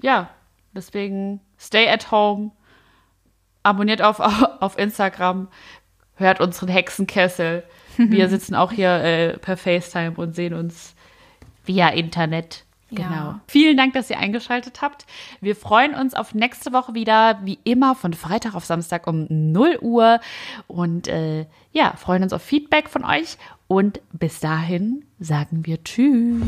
[0.02, 0.30] ja,
[0.74, 2.52] deswegen stay at home,
[3.64, 4.20] abonniert auf,
[4.62, 5.48] auf Instagram,
[6.16, 7.64] hört unseren Hexenkessel.
[7.98, 10.96] Wir sitzen auch hier äh, per FaceTime und sehen uns
[11.66, 12.64] via Internet.
[12.90, 13.10] Genau.
[13.10, 13.40] Ja.
[13.48, 15.06] Vielen Dank, dass ihr eingeschaltet habt.
[15.42, 19.80] Wir freuen uns auf nächste Woche wieder, wie immer, von Freitag auf Samstag um 0
[19.82, 20.20] Uhr.
[20.68, 23.38] Und äh, ja, freuen uns auf Feedback von euch.
[23.68, 26.42] Und bis dahin sagen wir Tschüss.